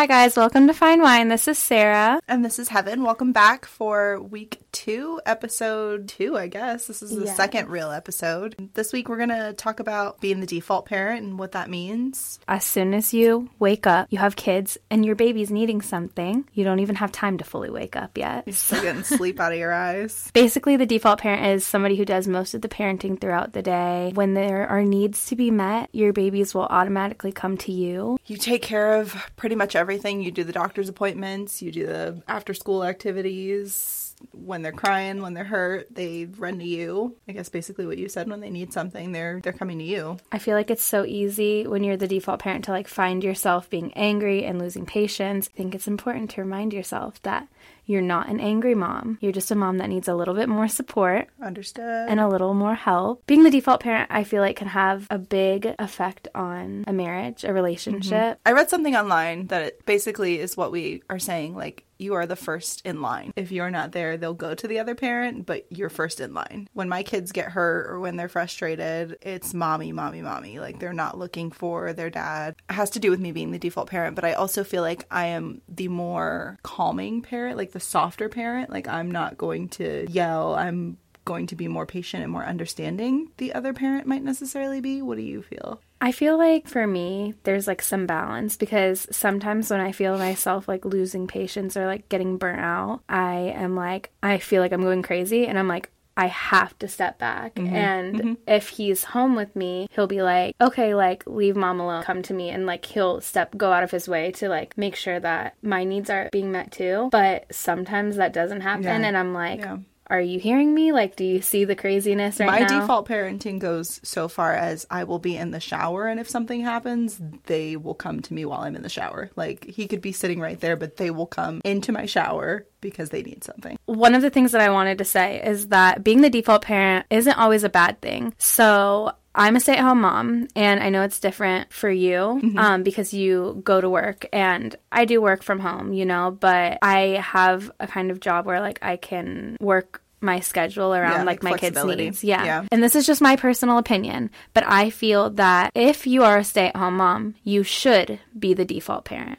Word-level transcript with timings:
Hi, 0.00 0.06
guys. 0.06 0.34
Welcome 0.34 0.66
to 0.66 0.72
Fine 0.72 1.02
Whine. 1.02 1.28
This 1.28 1.46
is 1.46 1.58
Sarah. 1.58 2.20
And 2.26 2.42
this 2.42 2.58
is 2.58 2.70
Heaven. 2.70 3.02
Welcome 3.02 3.32
back 3.32 3.66
for 3.66 4.18
week 4.18 4.58
two, 4.84 5.20
episode 5.26 6.08
two, 6.08 6.38
I 6.38 6.46
guess. 6.46 6.86
This 6.86 7.02
is 7.02 7.14
the 7.14 7.26
Yes. 7.26 7.36
second 7.36 7.68
real 7.68 7.90
episode. 7.90 8.54
This 8.72 8.94
week, 8.94 9.10
we're 9.10 9.18
going 9.18 9.28
to 9.28 9.52
talk 9.52 9.78
about 9.78 10.20
being 10.22 10.40
the 10.40 10.46
default 10.46 10.86
parent 10.86 11.22
and 11.22 11.38
what 11.38 11.52
that 11.52 11.68
means. 11.68 12.40
As 12.48 12.64
soon 12.64 12.94
as 12.94 13.12
you 13.12 13.50
wake 13.58 13.86
up, 13.86 14.06
you 14.10 14.16
have 14.18 14.36
kids, 14.36 14.78
and 14.90 15.04
your 15.04 15.14
baby's 15.16 15.50
needing 15.50 15.82
something, 15.82 16.48
you 16.54 16.64
don't 16.64 16.80
even 16.80 16.94
have 16.94 17.12
time 17.12 17.36
to 17.36 17.44
fully 17.44 17.68
wake 17.68 17.94
up 17.94 18.16
yet. 18.16 18.44
You're 18.46 18.54
still 18.54 18.80
getting 18.80 19.02
sleep 19.02 19.38
out 19.38 19.52
of 19.52 19.58
your 19.58 19.74
eyes. 19.74 20.30
Basically, 20.34 20.78
the 20.78 20.86
default 20.86 21.20
parent 21.20 21.44
is 21.44 21.66
somebody 21.66 21.96
who 21.96 22.06
does 22.06 22.26
most 22.26 22.54
of 22.54 22.62
the 22.62 22.68
parenting 22.68 23.20
throughout 23.20 23.52
the 23.52 23.62
day. 23.62 24.12
When 24.14 24.32
there 24.32 24.66
are 24.66 24.82
needs 24.82 25.26
to 25.26 25.36
be 25.36 25.50
met, 25.50 25.90
your 25.92 26.14
babies 26.14 26.54
will 26.54 26.66
automatically 26.66 27.32
come 27.32 27.58
to 27.58 27.72
you. 27.72 28.18
You 28.24 28.38
take 28.38 28.62
care 28.62 28.94
of 28.98 29.30
pretty 29.36 29.56
much 29.56 29.76
everything. 29.76 30.22
You 30.22 30.30
do 30.30 30.42
the 30.42 30.52
doctor's 30.54 30.88
appointments, 30.88 31.60
you 31.60 31.70
do 31.70 31.84
the 31.86 32.22
after 32.26 32.54
school 32.54 32.82
activities. 32.82 34.06
When 34.32 34.60
they're 34.60 34.69
crying, 34.72 35.22
when 35.22 35.34
they're 35.34 35.44
hurt, 35.44 35.94
they 35.94 36.26
run 36.26 36.58
to 36.58 36.64
you. 36.64 37.16
I 37.28 37.32
guess 37.32 37.48
basically 37.48 37.86
what 37.86 37.98
you 37.98 38.08
said 38.08 38.28
when 38.28 38.40
they 38.40 38.50
need 38.50 38.72
something, 38.72 39.12
they're 39.12 39.40
they're 39.40 39.52
coming 39.52 39.78
to 39.78 39.84
you. 39.84 40.18
I 40.32 40.38
feel 40.38 40.56
like 40.56 40.70
it's 40.70 40.84
so 40.84 41.04
easy 41.04 41.66
when 41.66 41.84
you're 41.84 41.96
the 41.96 42.08
default 42.08 42.40
parent 42.40 42.64
to 42.66 42.70
like 42.70 42.88
find 42.88 43.22
yourself 43.24 43.70
being 43.70 43.92
angry 43.94 44.44
and 44.44 44.58
losing 44.58 44.86
patience. 44.86 45.48
I 45.52 45.56
think 45.56 45.74
it's 45.74 45.88
important 45.88 46.30
to 46.30 46.42
remind 46.42 46.72
yourself 46.72 47.20
that 47.22 47.48
you're 47.90 48.00
not 48.00 48.28
an 48.28 48.38
angry 48.38 48.76
mom. 48.76 49.18
You're 49.20 49.32
just 49.32 49.50
a 49.50 49.56
mom 49.56 49.78
that 49.78 49.88
needs 49.88 50.06
a 50.06 50.14
little 50.14 50.34
bit 50.34 50.48
more 50.48 50.68
support 50.68 51.28
Understood. 51.42 52.08
and 52.08 52.20
a 52.20 52.28
little 52.28 52.54
more 52.54 52.76
help. 52.76 53.26
Being 53.26 53.42
the 53.42 53.50
default 53.50 53.80
parent, 53.80 54.08
I 54.12 54.22
feel 54.22 54.42
like 54.42 54.56
can 54.56 54.68
have 54.68 55.08
a 55.10 55.18
big 55.18 55.74
effect 55.78 56.28
on 56.34 56.84
a 56.86 56.92
marriage, 56.92 57.42
a 57.42 57.52
relationship. 57.52 58.12
Mm-hmm. 58.12 58.48
I 58.48 58.52
read 58.52 58.70
something 58.70 58.94
online 58.94 59.48
that 59.48 59.62
it 59.62 59.86
basically 59.86 60.38
is 60.38 60.56
what 60.56 60.70
we 60.70 61.02
are 61.10 61.18
saying 61.18 61.56
like 61.56 61.84
you 62.00 62.14
are 62.14 62.26
the 62.26 62.34
first 62.34 62.84
in 62.86 63.02
line. 63.02 63.32
If 63.36 63.52
you're 63.52 63.70
not 63.70 63.92
there, 63.92 64.16
they'll 64.16 64.32
go 64.32 64.54
to 64.54 64.66
the 64.66 64.78
other 64.78 64.94
parent, 64.94 65.44
but 65.44 65.66
you're 65.70 65.90
first 65.90 66.18
in 66.18 66.32
line. 66.32 66.66
When 66.72 66.88
my 66.88 67.02
kids 67.02 67.30
get 67.30 67.50
hurt 67.50 67.90
or 67.90 68.00
when 68.00 68.16
they're 68.16 68.28
frustrated, 68.28 69.18
it's 69.20 69.52
mommy, 69.52 69.92
mommy, 69.92 70.22
mommy. 70.22 70.58
Like 70.58 70.80
they're 70.80 70.94
not 70.94 71.18
looking 71.18 71.50
for 71.50 71.92
their 71.92 72.08
dad. 72.08 72.56
It 72.70 72.72
has 72.72 72.90
to 72.90 72.98
do 72.98 73.10
with 73.10 73.20
me 73.20 73.32
being 73.32 73.50
the 73.50 73.58
default 73.58 73.90
parent, 73.90 74.16
but 74.16 74.24
I 74.24 74.32
also 74.32 74.64
feel 74.64 74.82
like 74.82 75.04
I 75.10 75.26
am 75.26 75.60
the 75.68 75.88
more 75.88 76.58
calming 76.62 77.20
parent, 77.20 77.58
like 77.58 77.72
the 77.72 77.79
softer 77.80 78.28
parent. 78.28 78.70
Like 78.70 78.88
I'm 78.88 79.10
not 79.10 79.38
going 79.38 79.68
to 79.70 80.06
yell. 80.10 80.54
I'm 80.54 80.98
going 81.24 81.46
to 81.46 81.56
be 81.56 81.68
more 81.68 81.86
patient 81.86 82.22
and 82.22 82.32
more 82.32 82.44
understanding 82.44 83.30
the 83.36 83.52
other 83.52 83.72
parent 83.72 84.06
might 84.06 84.22
necessarily 84.22 84.80
be. 84.80 85.02
What 85.02 85.16
do 85.16 85.22
you 85.22 85.42
feel? 85.42 85.80
I 86.00 86.12
feel 86.12 86.38
like 86.38 86.66
for 86.66 86.86
me, 86.86 87.34
there's 87.42 87.66
like 87.66 87.82
some 87.82 88.06
balance 88.06 88.56
because 88.56 89.06
sometimes 89.10 89.70
when 89.70 89.80
I 89.80 89.92
feel 89.92 90.16
myself 90.16 90.66
like 90.66 90.84
losing 90.84 91.26
patience 91.26 91.76
or 91.76 91.86
like 91.86 92.08
getting 92.08 92.38
burnt 92.38 92.60
out, 92.60 93.02
I 93.08 93.52
am 93.54 93.76
like, 93.76 94.10
I 94.22 94.38
feel 94.38 94.62
like 94.62 94.72
I'm 94.72 94.82
going 94.82 95.02
crazy 95.02 95.46
and 95.46 95.58
I'm 95.58 95.68
like, 95.68 95.90
I 96.20 96.26
have 96.26 96.78
to 96.80 96.86
step 96.86 97.18
back. 97.18 97.54
Mm-hmm. 97.54 97.74
And 97.74 98.14
mm-hmm. 98.14 98.34
if 98.46 98.68
he's 98.68 99.04
home 99.04 99.36
with 99.36 99.56
me, 99.56 99.88
he'll 99.90 100.06
be 100.06 100.20
like, 100.20 100.54
okay, 100.60 100.94
like 100.94 101.26
leave 101.26 101.56
mom 101.56 101.80
alone, 101.80 102.02
come 102.02 102.20
to 102.24 102.34
me. 102.34 102.50
And 102.50 102.66
like 102.66 102.84
he'll 102.84 103.22
step, 103.22 103.56
go 103.56 103.72
out 103.72 103.82
of 103.82 103.90
his 103.90 104.06
way 104.06 104.30
to 104.32 104.50
like 104.50 104.76
make 104.76 104.96
sure 104.96 105.18
that 105.18 105.54
my 105.62 105.82
needs 105.84 106.10
are 106.10 106.28
being 106.30 106.52
met 106.52 106.72
too. 106.72 107.08
But 107.10 107.46
sometimes 107.50 108.16
that 108.16 108.34
doesn't 108.34 108.60
happen. 108.60 108.84
Yeah. 108.84 109.08
And 109.08 109.16
I'm 109.16 109.32
like, 109.32 109.60
Yeah. 109.60 109.78
Are 110.10 110.20
you 110.20 110.40
hearing 110.40 110.74
me? 110.74 110.92
Like, 110.92 111.16
do 111.16 111.24
you 111.24 111.40
see 111.40 111.64
the 111.64 111.76
craziness 111.76 112.40
right 112.40 112.46
My 112.46 112.58
now? 112.60 112.80
default 112.80 113.08
parenting 113.08 113.60
goes 113.60 114.00
so 114.02 114.28
far 114.28 114.54
as 114.54 114.86
I 114.90 115.04
will 115.04 115.20
be 115.20 115.36
in 115.36 115.52
the 115.52 115.60
shower, 115.60 116.08
and 116.08 116.18
if 116.18 116.28
something 116.28 116.60
happens, 116.60 117.20
they 117.44 117.76
will 117.76 117.94
come 117.94 118.20
to 118.20 118.34
me 118.34 118.44
while 118.44 118.62
I'm 118.62 118.76
in 118.76 118.82
the 118.82 118.88
shower. 118.88 119.30
Like 119.36 119.64
he 119.64 119.86
could 119.86 120.00
be 120.00 120.12
sitting 120.12 120.40
right 120.40 120.60
there, 120.60 120.76
but 120.76 120.96
they 120.96 121.10
will 121.10 121.26
come 121.26 121.62
into 121.64 121.92
my 121.92 122.06
shower 122.06 122.66
because 122.80 123.10
they 123.10 123.22
need 123.22 123.44
something. 123.44 123.78
One 123.86 124.14
of 124.14 124.22
the 124.22 124.30
things 124.30 124.52
that 124.52 124.60
I 124.60 124.70
wanted 124.70 124.98
to 124.98 125.04
say 125.04 125.42
is 125.44 125.68
that 125.68 126.02
being 126.02 126.22
the 126.22 126.30
default 126.30 126.62
parent 126.62 127.06
isn't 127.10 127.38
always 127.38 127.62
a 127.62 127.68
bad 127.68 128.00
thing. 128.00 128.34
So 128.38 129.12
I'm 129.34 129.54
a 129.54 129.60
stay 129.60 129.74
at 129.74 129.84
home 129.84 130.00
mom, 130.00 130.48
and 130.56 130.82
I 130.82 130.90
know 130.90 131.02
it's 131.02 131.20
different 131.20 131.72
for 131.72 131.88
you 131.88 132.40
um, 132.56 132.82
because 132.82 133.14
you 133.14 133.60
go 133.64 133.80
to 133.80 133.88
work, 133.88 134.26
and 134.32 134.74
I 134.90 135.04
do 135.04 135.22
work 135.22 135.44
from 135.44 135.60
home, 135.60 135.92
you 135.92 136.04
know, 136.04 136.32
but 136.32 136.78
I 136.82 137.22
have 137.22 137.70
a 137.78 137.86
kind 137.86 138.10
of 138.10 138.18
job 138.18 138.44
where 138.44 138.60
like 138.60 138.80
I 138.82 138.96
can 138.96 139.56
work 139.60 140.02
my 140.20 140.40
schedule 140.40 140.94
around 140.94 141.12
Yeah, 141.12 141.22
like, 141.24 141.42
like 141.42 141.52
my 141.52 141.58
kids' 141.58 141.84
needs. 141.84 142.24
Yeah. 142.24 142.44
Yeah. 142.44 142.64
And 142.70 142.82
this 142.82 142.94
is 142.94 143.06
just 143.06 143.20
my 143.20 143.36
personal 143.36 143.78
opinion, 143.78 144.30
but 144.54 144.64
I 144.66 144.90
feel 144.90 145.30
that 145.30 145.72
if 145.74 146.06
you 146.06 146.22
are 146.24 146.38
a 146.38 146.44
stay 146.44 146.66
at 146.68 146.76
home 146.76 146.96
mom, 146.98 147.34
you 147.44 147.62
should 147.62 148.18
be 148.38 148.54
the 148.54 148.64
default 148.64 149.04
parent. 149.04 149.38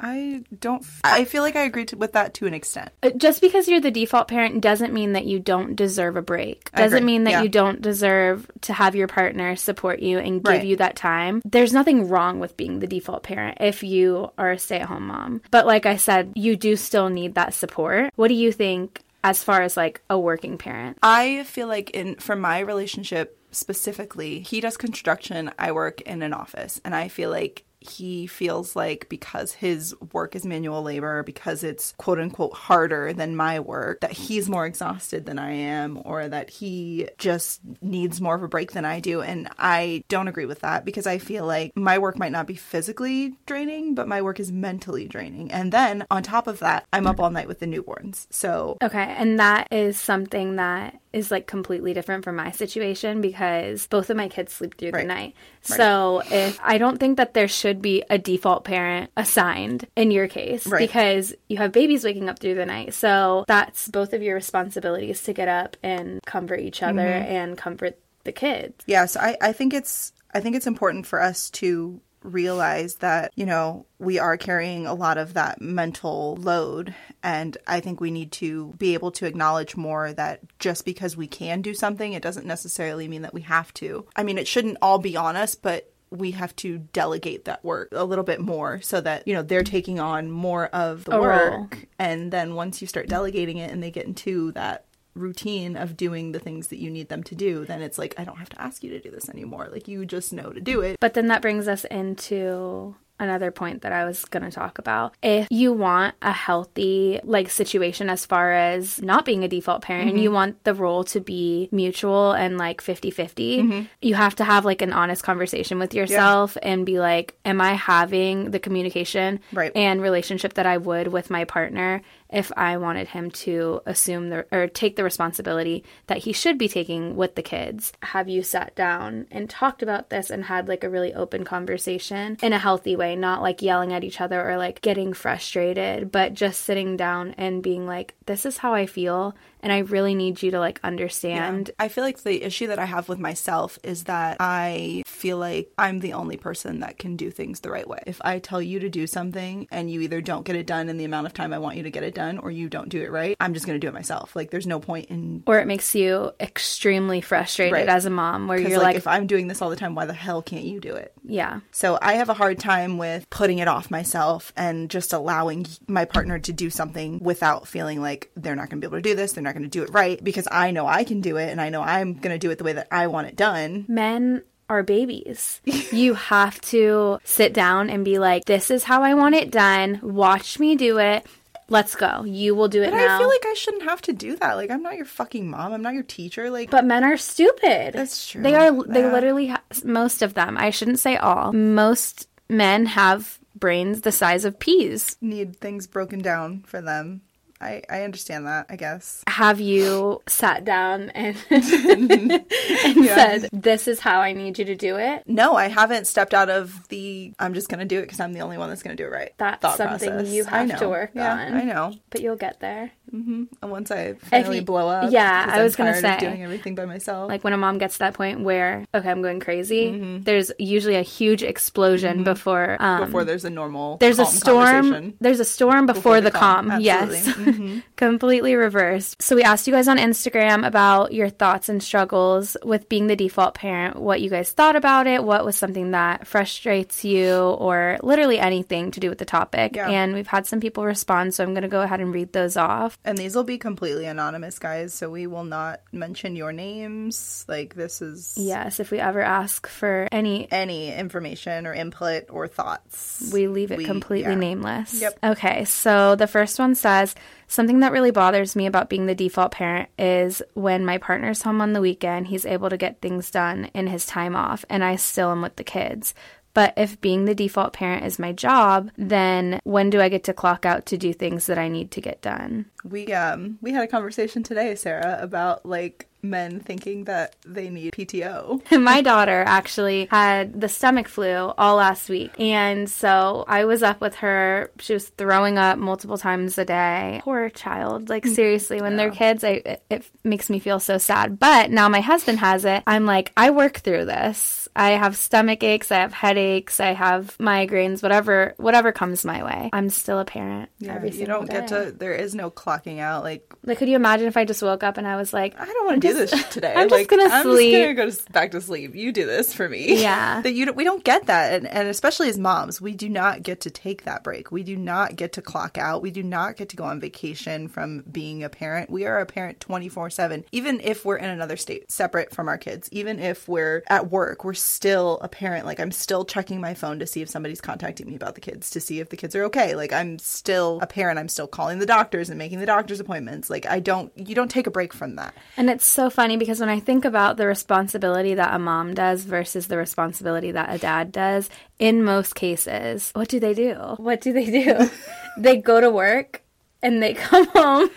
I 0.00 0.44
don't. 0.60 0.84
I 1.02 1.24
feel 1.24 1.42
like 1.42 1.56
I 1.56 1.62
agree 1.64 1.84
to, 1.86 1.96
with 1.96 2.12
that 2.12 2.34
to 2.34 2.46
an 2.46 2.54
extent. 2.54 2.90
Uh, 3.02 3.10
just 3.16 3.40
because 3.40 3.66
you're 3.66 3.80
the 3.80 3.90
default 3.90 4.28
parent 4.28 4.60
doesn't 4.60 4.92
mean 4.92 5.14
that 5.14 5.24
you 5.26 5.40
don't 5.40 5.74
deserve 5.74 6.16
a 6.16 6.22
break. 6.22 6.70
Doesn't 6.70 7.04
mean 7.04 7.24
that 7.24 7.30
Yeah. 7.32 7.42
you 7.42 7.48
don't 7.48 7.82
deserve 7.82 8.48
to 8.62 8.72
have 8.72 8.94
your 8.94 9.08
partner 9.08 9.56
support 9.56 9.98
you 9.98 10.18
and 10.20 10.40
give 10.44 10.52
Right. 10.52 10.64
you 10.64 10.76
that 10.76 10.94
time. 10.94 11.42
There's 11.44 11.72
nothing 11.72 12.08
wrong 12.08 12.38
with 12.38 12.56
being 12.56 12.78
the 12.78 12.86
default 12.86 13.24
parent 13.24 13.58
if 13.60 13.82
you 13.82 14.30
are 14.38 14.52
a 14.52 14.58
stay 14.58 14.78
at 14.78 14.86
home 14.86 15.08
mom. 15.08 15.40
But 15.50 15.66
like 15.66 15.84
I 15.84 15.96
said, 15.96 16.30
you 16.36 16.54
do 16.54 16.76
still 16.76 17.08
need 17.08 17.34
that 17.34 17.52
support. 17.52 18.12
What 18.14 18.28
do 18.28 18.34
you 18.34 18.52
think 18.52 19.02
as 19.24 19.42
far 19.42 19.62
as 19.62 19.76
like 19.76 20.02
a 20.08 20.18
working 20.18 20.58
parent? 20.58 20.98
I 21.02 21.44
feel 21.44 21.68
like 21.68 21.90
in 21.90 22.16
for 22.16 22.36
my 22.36 22.60
relationship 22.60 23.38
specifically, 23.50 24.40
he 24.40 24.60
does 24.60 24.76
construction, 24.76 25.50
I 25.58 25.72
work 25.72 26.00
in 26.02 26.22
an 26.22 26.32
office, 26.32 26.80
and 26.84 26.94
I 26.94 27.08
feel 27.08 27.30
like 27.30 27.64
he 27.80 28.26
feels 28.26 28.74
like 28.74 29.08
because 29.08 29.52
his 29.52 29.94
work 30.12 30.34
is 30.34 30.44
manual 30.44 30.82
labor, 30.82 31.22
because 31.22 31.62
it's 31.62 31.94
quote 31.98 32.18
unquote 32.18 32.54
harder 32.54 33.12
than 33.12 33.36
my 33.36 33.60
work, 33.60 34.00
that 34.00 34.12
he's 34.12 34.48
more 34.48 34.66
exhausted 34.66 35.26
than 35.26 35.38
I 35.38 35.52
am, 35.52 36.00
or 36.04 36.28
that 36.28 36.50
he 36.50 37.08
just 37.18 37.60
needs 37.80 38.20
more 38.20 38.34
of 38.34 38.42
a 38.42 38.48
break 38.48 38.72
than 38.72 38.84
I 38.84 39.00
do. 39.00 39.20
And 39.22 39.48
I 39.58 40.02
don't 40.08 40.28
agree 40.28 40.46
with 40.46 40.60
that 40.60 40.84
because 40.84 41.06
I 41.06 41.18
feel 41.18 41.46
like 41.46 41.72
my 41.76 41.98
work 41.98 42.18
might 42.18 42.32
not 42.32 42.46
be 42.46 42.56
physically 42.56 43.34
draining, 43.46 43.94
but 43.94 44.08
my 44.08 44.22
work 44.22 44.40
is 44.40 44.50
mentally 44.50 45.06
draining. 45.06 45.50
And 45.52 45.72
then 45.72 46.04
on 46.10 46.22
top 46.22 46.46
of 46.46 46.58
that, 46.60 46.86
I'm 46.92 47.06
up 47.06 47.20
all 47.20 47.30
night 47.30 47.48
with 47.48 47.60
the 47.60 47.66
newborns. 47.66 48.26
So 48.30 48.76
Okay, 48.82 49.14
and 49.18 49.38
that 49.38 49.68
is 49.70 49.98
something 49.98 50.56
that 50.56 50.98
is 51.12 51.30
like 51.30 51.46
completely 51.46 51.94
different 51.94 52.24
from 52.24 52.36
my 52.36 52.50
situation 52.50 53.20
because 53.20 53.86
both 53.86 54.10
of 54.10 54.16
my 54.16 54.28
kids 54.28 54.52
sleep 54.52 54.76
through 54.76 54.90
the 54.92 54.98
Right. 54.98 55.06
night. 55.06 55.34
So 55.62 56.22
if 56.30 56.58
I 56.62 56.78
don't 56.78 56.98
think 56.98 57.16
that 57.18 57.34
there 57.34 57.48
should 57.48 57.67
be 57.74 58.02
a 58.10 58.18
default 58.18 58.64
parent 58.64 59.10
assigned 59.16 59.86
in 59.96 60.10
your 60.10 60.28
case 60.28 60.66
Right. 60.66 60.78
because 60.80 61.34
you 61.48 61.58
have 61.58 61.72
babies 61.72 62.04
waking 62.04 62.28
up 62.28 62.38
through 62.38 62.54
the 62.54 62.66
night. 62.66 62.94
So 62.94 63.44
that's 63.46 63.88
both 63.88 64.12
of 64.12 64.22
your 64.22 64.34
responsibilities 64.34 65.22
to 65.24 65.32
get 65.32 65.48
up 65.48 65.76
and 65.82 66.20
comfort 66.24 66.60
each 66.60 66.82
other 66.82 66.98
Mm-hmm. 67.00 67.32
and 67.32 67.58
comfort 67.58 67.98
the 68.24 68.32
kids. 68.32 68.74
Yeah, 68.86 69.06
so 69.06 69.20
I, 69.20 69.36
I 69.40 69.52
think 69.52 69.72
it's 69.72 70.12
I 70.34 70.40
think 70.40 70.56
it's 70.56 70.66
important 70.66 71.06
for 71.06 71.22
us 71.22 71.48
to 71.50 72.00
realize 72.22 72.96
that, 72.96 73.32
you 73.36 73.46
know, 73.46 73.86
we 74.00 74.18
are 74.18 74.36
carrying 74.36 74.86
a 74.86 74.92
lot 74.92 75.16
of 75.18 75.34
that 75.34 75.60
mental 75.60 76.36
load 76.36 76.94
and 77.22 77.56
I 77.66 77.80
think 77.80 78.00
we 78.00 78.10
need 78.10 78.32
to 78.32 78.74
be 78.76 78.94
able 78.94 79.12
to 79.12 79.26
acknowledge 79.26 79.76
more 79.76 80.12
that 80.12 80.40
just 80.58 80.84
because 80.84 81.16
we 81.16 81.28
can 81.28 81.62
do 81.62 81.74
something, 81.74 82.12
it 82.12 82.22
doesn't 82.22 82.44
necessarily 82.46 83.06
mean 83.08 83.22
that 83.22 83.32
we 83.34 83.42
have 83.42 83.72
to. 83.74 84.04
I 84.16 84.24
mean, 84.24 84.36
it 84.36 84.48
shouldn't 84.48 84.78
all 84.82 84.98
be 84.98 85.16
on 85.16 85.36
us, 85.36 85.54
but 85.54 85.90
we 86.10 86.30
have 86.32 86.54
to 86.56 86.78
delegate 86.92 87.44
that 87.44 87.64
work 87.64 87.88
a 87.92 88.04
little 88.04 88.24
bit 88.24 88.40
more 88.40 88.80
so 88.80 89.00
that, 89.00 89.26
you 89.26 89.34
know, 89.34 89.42
they're 89.42 89.62
taking 89.62 90.00
on 90.00 90.30
more 90.30 90.66
of 90.68 91.04
the 91.04 91.18
work. 91.18 91.86
And 91.98 92.32
then 92.32 92.54
once 92.54 92.80
you 92.80 92.86
start 92.86 93.08
delegating 93.08 93.58
it 93.58 93.70
and 93.70 93.82
they 93.82 93.90
get 93.90 94.06
into 94.06 94.52
that 94.52 94.84
routine 95.14 95.76
of 95.76 95.96
doing 95.96 96.32
the 96.32 96.38
things 96.38 96.68
that 96.68 96.78
you 96.78 96.90
need 96.90 97.08
them 97.08 97.22
to 97.24 97.34
do, 97.34 97.64
then 97.64 97.82
it's 97.82 97.98
like, 97.98 98.14
I 98.18 98.24
don't 98.24 98.38
have 98.38 98.50
to 98.50 98.62
ask 98.62 98.84
you 98.84 98.90
to 98.90 99.00
do 99.00 99.10
this 99.10 99.28
anymore. 99.28 99.68
Like, 99.70 99.88
you 99.88 100.06
just 100.06 100.32
know 100.32 100.50
to 100.50 100.60
do 100.60 100.80
it. 100.80 100.96
But 101.00 101.14
then 101.14 101.26
that 101.28 101.42
brings 101.42 101.66
us 101.68 101.84
into 101.86 102.94
another 103.18 103.50
point 103.50 103.82
that 103.82 103.92
I 103.92 104.04
was 104.04 104.24
going 104.24 104.42
to 104.42 104.50
talk 104.50 104.78
about. 104.78 105.14
If 105.22 105.48
you 105.50 105.72
want 105.72 106.14
a 106.22 106.32
healthy 106.32 107.20
like 107.24 107.50
situation 107.50 108.10
as 108.10 108.26
far 108.26 108.52
as 108.52 109.00
not 109.02 109.24
being 109.24 109.44
a 109.44 109.48
default 109.48 109.82
parent 109.82 110.10
and 110.10 110.20
you 110.20 110.28
mm-hmm. 110.28 110.34
want 110.34 110.64
the 110.64 110.74
role 110.74 111.04
to 111.04 111.20
be 111.20 111.68
mutual 111.72 112.32
and 112.32 112.58
like 112.58 112.82
50-50, 112.82 113.34
mm-hmm. 113.34 113.82
you 114.02 114.14
have 114.14 114.34
to 114.36 114.44
have 114.44 114.64
like 114.64 114.82
an 114.82 114.92
honest 114.92 115.22
conversation 115.22 115.78
with 115.78 115.94
yourself 115.94 116.56
and 116.62 116.86
be 116.86 116.98
like 116.98 117.36
am 117.44 117.60
I 117.60 117.74
having 117.74 118.50
the 118.50 118.58
communication 118.58 119.40
Right. 119.52 119.72
and 119.74 120.00
relationship 120.00 120.54
that 120.54 120.66
I 120.66 120.76
would 120.78 121.08
with 121.08 121.30
my 121.30 121.44
partner 121.44 122.02
if 122.30 122.52
I 122.56 122.76
wanted 122.76 123.08
him 123.08 123.30
to 123.30 123.80
assume 123.86 124.28
the 124.30 124.46
or 124.52 124.66
take 124.68 124.96
the 124.96 125.04
responsibility 125.04 125.84
that 126.06 126.18
he 126.18 126.32
should 126.32 126.58
be 126.58 126.68
taking 126.68 127.16
with 127.16 127.34
the 127.34 127.42
kids. 127.42 127.92
Have 128.02 128.28
you 128.28 128.42
sat 128.42 128.74
down 128.74 129.26
and 129.30 129.48
talked 129.48 129.82
about 129.82 130.10
this 130.10 130.30
and 130.30 130.44
had 130.44 130.68
like 130.68 130.84
a 130.84 130.90
really 130.90 131.14
open 131.14 131.44
conversation 131.44 132.36
in 132.42 132.52
a 132.52 132.58
healthy 132.58 132.96
way, 132.96 133.16
not 133.16 133.42
like 133.42 133.62
yelling 133.62 133.92
at 133.92 134.04
each 134.04 134.20
other 134.20 134.48
or 134.48 134.56
like 134.56 134.80
getting 134.82 135.12
frustrated, 135.12 136.12
but 136.12 136.34
just 136.34 136.62
sitting 136.62 136.96
down 136.96 137.34
and 137.38 137.62
being 137.62 137.86
like, 137.86 138.14
this 138.26 138.44
is 138.44 138.58
how 138.58 138.74
I 138.74 138.86
feel 138.86 139.34
and 139.60 139.72
I 139.72 139.78
really 139.78 140.14
need 140.14 140.42
you 140.42 140.50
to 140.52 140.58
like 140.60 140.80
understand. 140.84 141.70
I 141.78 141.88
feel 141.88 142.04
like 142.04 142.22
the 142.22 142.42
issue 142.42 142.66
that 142.68 142.78
I 142.78 142.84
have 142.84 143.08
with 143.08 143.18
myself 143.18 143.78
is 143.82 144.04
that 144.04 144.36
I 144.40 145.02
feel 145.06 145.38
like 145.38 145.70
I'm 145.78 146.00
the 146.00 146.12
only 146.12 146.36
person 146.36 146.80
that 146.80 146.98
can 146.98 147.16
do 147.16 147.30
things 147.30 147.60
the 147.60 147.70
right 147.70 147.86
way. 147.88 148.00
If 148.06 148.20
I 148.24 148.38
tell 148.38 148.62
you 148.62 148.78
to 148.80 148.88
do 148.88 149.06
something 149.06 149.66
and 149.70 149.90
you 149.90 150.00
either 150.02 150.20
don't 150.20 150.44
get 150.44 150.56
it 150.56 150.66
done 150.66 150.88
in 150.88 150.96
the 150.96 151.04
amount 151.04 151.26
of 151.26 151.34
time 151.34 151.52
I 151.52 151.58
want 151.58 151.76
you 151.76 151.82
to 151.84 151.90
get 151.90 152.02
it 152.04 152.14
done 152.14 152.38
or 152.38 152.50
you 152.50 152.68
don't 152.68 152.88
do 152.88 153.02
it 153.02 153.10
right, 153.10 153.36
I'm 153.40 153.54
just 153.54 153.66
going 153.66 153.78
to 153.78 153.84
do 153.84 153.88
it 153.88 153.94
myself. 153.94 154.34
Like 154.36 154.50
there's 154.50 154.66
no 154.66 154.80
point 154.80 155.06
in 155.06 155.42
Or 155.46 155.58
it 155.58 155.66
makes 155.66 155.94
you 155.94 156.32
extremely 156.40 157.20
frustrated 157.20 157.72
Right. 157.72 157.88
as 157.88 158.04
a 158.04 158.10
mom 158.10 158.46
where 158.48 158.58
you're 158.58 158.78
like, 158.78 158.82
like, 158.88 158.96
if 158.96 159.06
I'm 159.06 159.26
doing 159.26 159.48
this 159.48 159.60
all 159.62 159.70
the 159.70 159.76
time, 159.76 159.94
why 159.94 160.06
the 160.06 160.12
hell 160.12 160.42
can't 160.42 160.64
you 160.64 160.80
do 160.80 160.94
it? 160.94 161.12
yeah. 161.24 161.60
So 161.72 161.98
I 162.00 162.14
have 162.14 162.28
a 162.28 162.34
hard 162.34 162.58
time 162.58 162.96
with 162.98 163.28
putting 163.30 163.58
it 163.58 163.68
off 163.68 163.90
myself 163.90 164.52
and 164.56 164.88
just 164.90 165.12
allowing 165.12 165.66
my 165.86 166.04
partner 166.04 166.38
to 166.38 166.52
do 166.52 166.70
something 166.70 167.18
without 167.20 167.68
feeling 167.68 168.00
like 168.00 168.30
they're 168.36 168.56
not 168.56 168.70
going 168.70 168.80
to 168.80 168.88
be 168.88 168.90
able 168.90 168.98
to 168.98 169.02
do 169.02 169.14
this, 169.14 169.32
they're 169.32 169.42
not 169.48 169.54
going 169.54 169.68
to 169.68 169.78
do 169.78 169.82
it 169.82 169.90
right 169.92 170.22
because 170.22 170.46
I 170.50 170.70
know 170.70 170.86
I 170.86 171.04
can 171.04 171.20
do 171.20 171.36
it 171.36 171.48
and 171.50 171.60
I 171.60 171.68
know 171.70 171.82
I'm 171.82 172.14
going 172.14 172.34
to 172.34 172.38
do 172.38 172.50
it 172.50 172.58
the 172.58 172.64
way 172.64 172.74
that 172.74 172.88
I 172.90 173.06
want 173.08 173.26
it 173.28 173.36
done. 173.36 173.84
Men 173.88 174.42
are 174.68 174.82
babies. 174.82 175.60
you 175.92 176.14
have 176.14 176.60
to 176.60 177.18
sit 177.24 177.52
down 177.54 177.88
and 177.90 178.04
be 178.04 178.18
like, 178.18 178.44
this 178.44 178.70
is 178.70 178.84
how 178.84 179.02
I 179.02 179.14
want 179.14 179.34
it 179.34 179.50
done. 179.50 179.98
Watch 180.02 180.58
me 180.58 180.76
do 180.76 180.98
it. 180.98 181.26
Let's 181.70 181.94
go. 181.94 182.24
You 182.24 182.54
will 182.54 182.68
do 182.68 182.82
it 182.82 182.90
But 182.90 182.96
now. 182.96 183.16
I 183.16 183.18
feel 183.18 183.28
like 183.28 183.44
I 183.46 183.54
shouldn't 183.54 183.82
have 183.84 184.00
to 184.02 184.12
do 184.12 184.36
that. 184.36 184.54
Like 184.56 184.70
I'm 184.70 184.82
not 184.82 184.96
your 184.96 185.04
fucking 185.04 185.48
mom. 185.50 185.72
I'm 185.72 185.82
not 185.82 185.92
your 185.94 186.02
teacher. 186.02 186.50
Like 186.50 186.70
But 186.70 186.84
men 186.86 187.04
are 187.04 187.16
stupid. 187.18 187.92
That's 187.94 188.28
true. 188.28 188.42
They 188.42 188.54
are. 188.54 188.72
They 188.84 189.00
Yeah. 189.02 189.12
literally. 189.12 189.46
Ha- 189.48 189.62
most 189.84 190.22
of 190.22 190.32
them. 190.34 190.56
I 190.58 190.70
shouldn't 190.70 190.98
say 190.98 191.16
all. 191.16 191.52
Most 191.52 192.28
men 192.48 192.86
have 192.86 193.38
brains 193.54 194.00
the 194.02 194.12
size 194.12 194.44
of 194.44 194.58
peas. 194.58 195.16
need 195.20 195.56
things 195.56 195.86
broken 195.86 196.20
down 196.20 196.62
for 196.66 196.80
them. 196.80 197.20
I 197.60 197.82
I 197.88 198.02
understand 198.02 198.46
that, 198.46 198.66
I 198.68 198.76
guess. 198.76 199.22
Have 199.26 199.60
you 199.60 200.22
sat 200.28 200.64
down 200.64 201.10
and 201.10 201.36
and 201.50 202.46
said, 202.50 203.48
"This 203.52 203.88
is 203.88 204.00
how 204.00 204.20
I 204.20 204.32
need 204.32 204.58
you 204.58 204.64
to 204.66 204.74
do 204.74 204.96
it"? 204.96 205.24
No, 205.26 205.56
I 205.56 205.68
haven't 205.68 206.06
stepped 206.06 206.34
out 206.34 206.50
of 206.50 206.88
the 206.88 207.32
I'm 207.38 207.54
just 207.54 207.68
going 207.68 207.80
to 207.80 207.84
do 207.84 207.98
it 207.98 208.02
because 208.02 208.20
I'm 208.20 208.32
the 208.32 208.40
only 208.40 208.58
one 208.58 208.68
that's 208.68 208.82
going 208.82 208.96
to 208.96 209.02
do 209.02 209.08
it 209.08 209.12
right. 209.12 209.32
That's 209.38 209.60
thought 209.60 209.76
something 209.76 210.10
process. 210.10 210.32
you 210.32 210.44
have 210.44 210.78
to 210.78 210.88
work 210.88 211.10
yeah, 211.14 211.32
on. 211.32 211.54
I 211.54 211.64
know. 211.64 211.94
But 212.10 212.22
you'll 212.22 212.36
get 212.36 212.60
there. 212.60 212.92
And 213.12 213.48
once 213.62 213.90
I 213.90 214.14
finally 214.14 214.58
you- 214.58 214.64
blow 214.64 214.88
up, 214.88 215.10
yeah, 215.10 215.46
I 215.48 215.58
I'm 215.58 215.64
was 215.64 215.76
gonna 215.76 215.94
say, 215.94 216.18
doing 216.18 216.42
everything 216.42 216.74
by 216.74 216.84
myself. 216.84 217.28
Like 217.28 217.42
when 217.42 217.52
a 217.52 217.56
mom 217.56 217.78
gets 217.78 217.94
to 217.94 217.98
that 218.00 218.14
point 218.14 218.40
where, 218.40 218.84
okay, 218.94 219.10
I'm 219.10 219.22
going 219.22 219.40
crazy. 219.40 219.86
Mm-hmm. 219.86 220.22
There's 220.24 220.52
usually 220.58 220.96
a 220.96 221.02
huge 221.02 221.42
explosion 221.42 222.24
before. 222.24 222.76
Um, 222.80 223.06
before 223.06 223.24
there's 223.24 223.44
a 223.44 223.50
normal 223.50 223.96
there's 223.98 224.18
a 224.18 224.26
storm. 224.26 225.14
There's 225.20 225.40
a 225.40 225.44
storm 225.44 225.86
before, 225.86 226.20
the, 226.20 226.30
calm. 226.30 226.80
Yes, 226.80 227.26
Absolutely. 227.48 227.84
completely 227.96 228.54
reversed. 228.54 229.22
So 229.22 229.36
we 229.36 229.42
asked 229.42 229.66
you 229.66 229.72
guys 229.72 229.88
on 229.88 229.98
Instagram 229.98 230.66
about 230.66 231.12
your 231.12 231.28
thoughts 231.30 231.68
and 231.68 231.82
struggles 231.82 232.56
with 232.64 232.88
being 232.88 233.06
the 233.06 233.16
default 233.16 233.54
parent. 233.54 233.96
What 233.96 234.20
you 234.20 234.30
guys 234.30 234.50
thought 234.52 234.76
about 234.76 235.06
it. 235.06 235.24
What 235.24 235.44
was 235.44 235.56
something 235.56 235.92
that 235.92 236.26
frustrates 236.26 237.04
you, 237.04 237.34
or 237.36 237.98
literally 238.02 238.38
anything 238.38 238.90
to 238.92 239.00
do 239.00 239.08
with 239.08 239.18
the 239.18 239.24
topic. 239.24 239.76
Yeah. 239.76 239.88
And 239.88 240.14
we've 240.14 240.26
had 240.26 240.46
some 240.46 240.60
people 240.60 240.84
respond, 240.84 241.34
so 241.34 241.42
I'm 241.44 241.54
going 241.54 241.62
to 241.62 241.68
go 241.68 241.80
ahead 241.82 242.00
and 242.00 242.12
read 242.12 242.32
those 242.32 242.56
off. 242.56 242.98
And 243.04 243.16
these 243.18 243.34
will 243.34 243.44
be 243.44 243.58
completely 243.58 244.06
anonymous, 244.06 244.58
guys, 244.58 244.94
so 244.94 245.10
we 245.10 245.26
will 245.26 245.44
not 245.44 245.80
mention 245.92 246.36
your 246.36 246.52
names. 246.52 247.44
Like 247.48 247.74
this 247.74 248.02
is 248.02 248.34
Yes, 248.36 248.80
if 248.80 248.90
we 248.90 248.98
ever 248.98 249.20
ask 249.20 249.66
for 249.66 250.08
any 250.12 250.50
any 250.50 250.94
information 250.94 251.66
or 251.66 251.74
input 251.74 252.24
or 252.30 252.48
thoughts. 252.48 253.30
we 253.32 253.48
leave 253.48 253.70
it 253.72 253.78
We- 253.78 253.84
completely 253.84 254.32
yeah. 254.32 254.38
nameless. 254.38 255.00
Yep. 255.00 255.18
Okay, 255.24 255.64
so 255.64 256.16
the 256.16 256.26
first 256.26 256.58
one 256.58 256.74
says 256.74 257.14
something 257.48 257.80
that 257.80 257.92
really 257.92 258.10
bothers 258.10 258.54
me 258.54 258.66
about 258.66 258.88
being 258.88 259.06
the 259.06 259.14
default 259.14 259.52
parent 259.52 259.88
is 259.98 260.42
when 260.54 260.84
my 260.84 260.98
partner's 260.98 261.42
home 261.42 261.60
on 261.60 261.72
the 261.72 261.80
weekend, 261.80 262.28
he's 262.28 262.46
able 262.46 262.70
to 262.70 262.76
get 262.76 263.00
things 263.00 263.30
done 263.30 263.70
in 263.74 263.88
his 263.88 264.06
time 264.06 264.36
off, 264.36 264.64
and 264.70 264.84
I 264.84 264.96
still 264.96 265.30
am 265.30 265.42
with 265.42 265.56
the 265.56 265.64
kids. 265.64 266.14
But 266.58 266.74
if 266.76 267.00
being 267.00 267.24
the 267.24 267.36
default 267.36 267.72
parent 267.72 268.04
is 268.04 268.18
my 268.18 268.32
job, 268.32 268.90
then 268.98 269.60
when 269.62 269.90
do 269.90 270.00
I 270.00 270.08
get 270.08 270.24
to 270.24 270.32
clock 270.32 270.66
out 270.66 270.86
to 270.86 270.98
do 270.98 271.12
things 271.12 271.46
that 271.46 271.56
I 271.56 271.68
need 271.68 271.92
to 271.92 272.00
get 272.00 272.20
done? 272.20 272.66
We 272.82 273.12
um 273.12 273.58
we 273.62 273.70
had 273.70 273.84
a 273.84 273.86
conversation 273.86 274.42
today, 274.42 274.74
Sarah, 274.74 275.18
about 275.20 275.64
like 275.64 276.08
men 276.22 276.58
thinking 276.58 277.04
that 277.04 277.36
they 277.46 277.70
need 277.70 277.92
PTO. 277.92 278.60
my 278.80 279.02
daughter 279.02 279.44
actually 279.46 280.08
had 280.10 280.60
the 280.60 280.68
stomach 280.68 281.06
flu 281.06 281.52
all 281.56 281.76
last 281.76 282.08
week. 282.08 282.32
And 282.40 282.90
so 282.90 283.44
I 283.46 283.64
was 283.64 283.82
up 283.82 284.00
with 284.00 284.16
her. 284.16 284.72
She 284.80 284.94
was 284.94 285.08
throwing 285.10 285.58
up 285.58 285.78
multiple 285.78 286.18
times 286.18 286.58
a 286.58 286.64
day. 286.64 287.20
Poor 287.22 287.50
child. 287.50 288.08
Like, 288.08 288.26
seriously, 288.26 288.82
when 288.82 288.96
they're 288.96 289.10
kids, 289.10 289.44
I, 289.44 289.62
it, 289.64 289.82
it 289.90 290.10
makes 290.24 290.50
me 290.50 290.58
feel 290.58 290.80
so 290.80 290.98
sad. 290.98 291.38
But 291.38 291.70
now 291.70 291.88
my 291.88 292.00
husband 292.00 292.40
has 292.40 292.64
it. 292.64 292.82
I'm 292.86 293.06
like, 293.06 293.32
I 293.36 293.50
work 293.50 293.78
through 293.78 294.06
this. 294.06 294.57
I 294.76 294.90
have 294.90 295.16
stomach 295.16 295.62
aches, 295.62 295.90
I 295.90 295.98
have 295.98 296.12
headaches, 296.12 296.80
I 296.80 296.92
have 296.92 297.36
migraines, 297.38 298.02
whatever 298.02 298.54
whatever 298.56 298.92
comes 298.92 299.24
my 299.24 299.42
way. 299.44 299.70
I'm 299.72 299.90
still 299.90 300.18
a 300.18 300.24
parent. 300.24 300.70
every 300.86 301.10
you 301.10 301.26
don't 301.26 301.48
get 301.48 301.68
to 301.68 301.92
there 301.96 302.14
is 302.14 302.34
no 302.34 302.50
clocking 302.50 302.98
out 302.98 303.24
like 303.24 303.52
Like, 303.64 303.78
could 303.78 303.88
you 303.88 303.96
imagine 303.96 304.26
if 304.26 304.36
I 304.36 304.44
just 304.44 304.62
woke 304.62 304.82
up 304.82 304.96
and 304.98 305.06
I 305.06 305.16
was 305.16 305.32
like, 305.32 305.58
I 305.58 305.66
don't 305.66 305.86
want 305.86 306.02
to 306.02 306.08
do 306.08 306.14
this 306.14 306.30
today. 306.48 306.72
I'm 306.76 306.88
just 306.88 307.08
gonna 307.08 307.24
I'm 307.24 307.42
sleep. 307.44 307.72
just 307.72 307.82
gonna 307.82 307.94
go 307.94 308.10
to, 308.10 308.32
back 308.32 308.50
to 308.52 308.60
sleep. 308.60 308.94
You 308.94 309.12
do 309.12 309.26
this 309.26 309.52
for 309.52 309.68
me. 309.68 310.00
Yeah. 310.00 310.40
that 310.42 310.52
you 310.52 310.66
don't, 310.66 310.76
we 310.76 310.84
don't 310.84 311.04
get 311.04 311.26
that, 311.26 311.54
and, 311.54 311.66
and 311.66 311.88
especially 311.88 312.28
as 312.28 312.38
moms, 312.38 312.80
we 312.80 312.94
do 312.94 313.08
not 313.08 313.42
get 313.42 313.60
to 313.62 313.70
take 313.70 314.04
that 314.04 314.22
break. 314.24 314.50
We 314.50 314.62
do 314.62 314.76
not 314.76 315.16
get 315.16 315.32
to 315.34 315.42
clock 315.42 315.78
out. 315.78 316.02
We 316.02 316.10
do 316.10 316.22
not 316.22 316.56
get 316.56 316.68
to 316.70 316.76
go 316.76 316.84
on 316.84 317.00
vacation 317.00 317.68
from 317.68 318.04
being 318.10 318.42
a 318.42 318.48
parent. 318.48 318.90
We 318.90 319.06
are 319.06 319.18
a 319.18 319.26
parent 319.26 319.60
twenty 319.60 319.88
four 319.88 320.10
seven. 320.10 320.44
Even 320.52 320.80
if 320.80 321.04
we're 321.04 321.16
in 321.16 321.30
another 321.30 321.56
state, 321.56 321.90
separate 321.90 322.34
from 322.34 322.48
our 322.48 322.58
kids. 322.58 322.88
Even 322.92 323.18
if 323.18 323.48
we're 323.48 323.82
at 323.88 324.10
work, 324.10 324.44
we're 324.44 324.54
still 324.58 325.18
a 325.22 325.28
parent. 325.28 325.66
Like 325.66 325.80
I'm 325.80 325.92
still 325.92 326.24
checking 326.24 326.60
my 326.60 326.74
phone 326.74 326.98
to 326.98 327.06
see 327.06 327.22
if 327.22 327.28
somebody's 327.28 327.60
contacting 327.60 328.06
me 328.06 328.16
about 328.16 328.34
the 328.34 328.40
kids, 328.40 328.70
to 328.70 328.80
see 328.80 329.00
if 329.00 329.08
the 329.08 329.16
kids 329.16 329.34
are 329.34 329.44
okay. 329.44 329.74
Like 329.74 329.92
I'm 329.92 330.18
still 330.18 330.78
a 330.82 330.86
parent. 330.86 331.18
I'm 331.18 331.28
still 331.28 331.46
calling 331.46 331.78
the 331.78 331.86
doctors 331.86 332.28
and 332.28 332.38
making 332.38 332.60
the 332.60 332.66
doctor's 332.66 333.00
appointments. 333.00 333.50
Like 333.50 333.66
I 333.66 333.80
don't. 333.80 334.12
You 334.16 334.34
don't 334.34 334.50
take 334.50 334.66
a 334.66 334.70
break 334.70 334.92
from 334.92 335.16
that. 335.16 335.34
And 335.56 335.70
it's 335.70 335.86
so 335.86 336.10
funny 336.10 336.36
because 336.36 336.60
when 336.60 336.68
I 336.68 336.80
think 336.80 337.04
about 337.04 337.36
the 337.36 337.46
responsibility 337.46 338.34
that 338.34 338.54
a 338.54 338.58
mom 338.58 338.94
does 338.94 339.24
versus 339.24 339.68
the 339.68 339.76
responsibility 339.76 340.52
that 340.52 340.74
a 340.74 340.78
dad 340.78 341.12
does, 341.12 341.48
in 341.78 342.04
most 342.04 342.34
cases, 342.34 343.10
what 343.14 343.28
do 343.28 343.40
they 343.40 343.54
do? 343.54 343.74
What 343.96 344.20
do 344.20 344.32
they 344.32 344.46
do? 344.46 344.90
they 345.38 345.56
go 345.56 345.80
to 345.80 345.90
work 345.90 346.42
and 346.82 347.02
they 347.02 347.14
come 347.28 347.46
home 347.48 347.90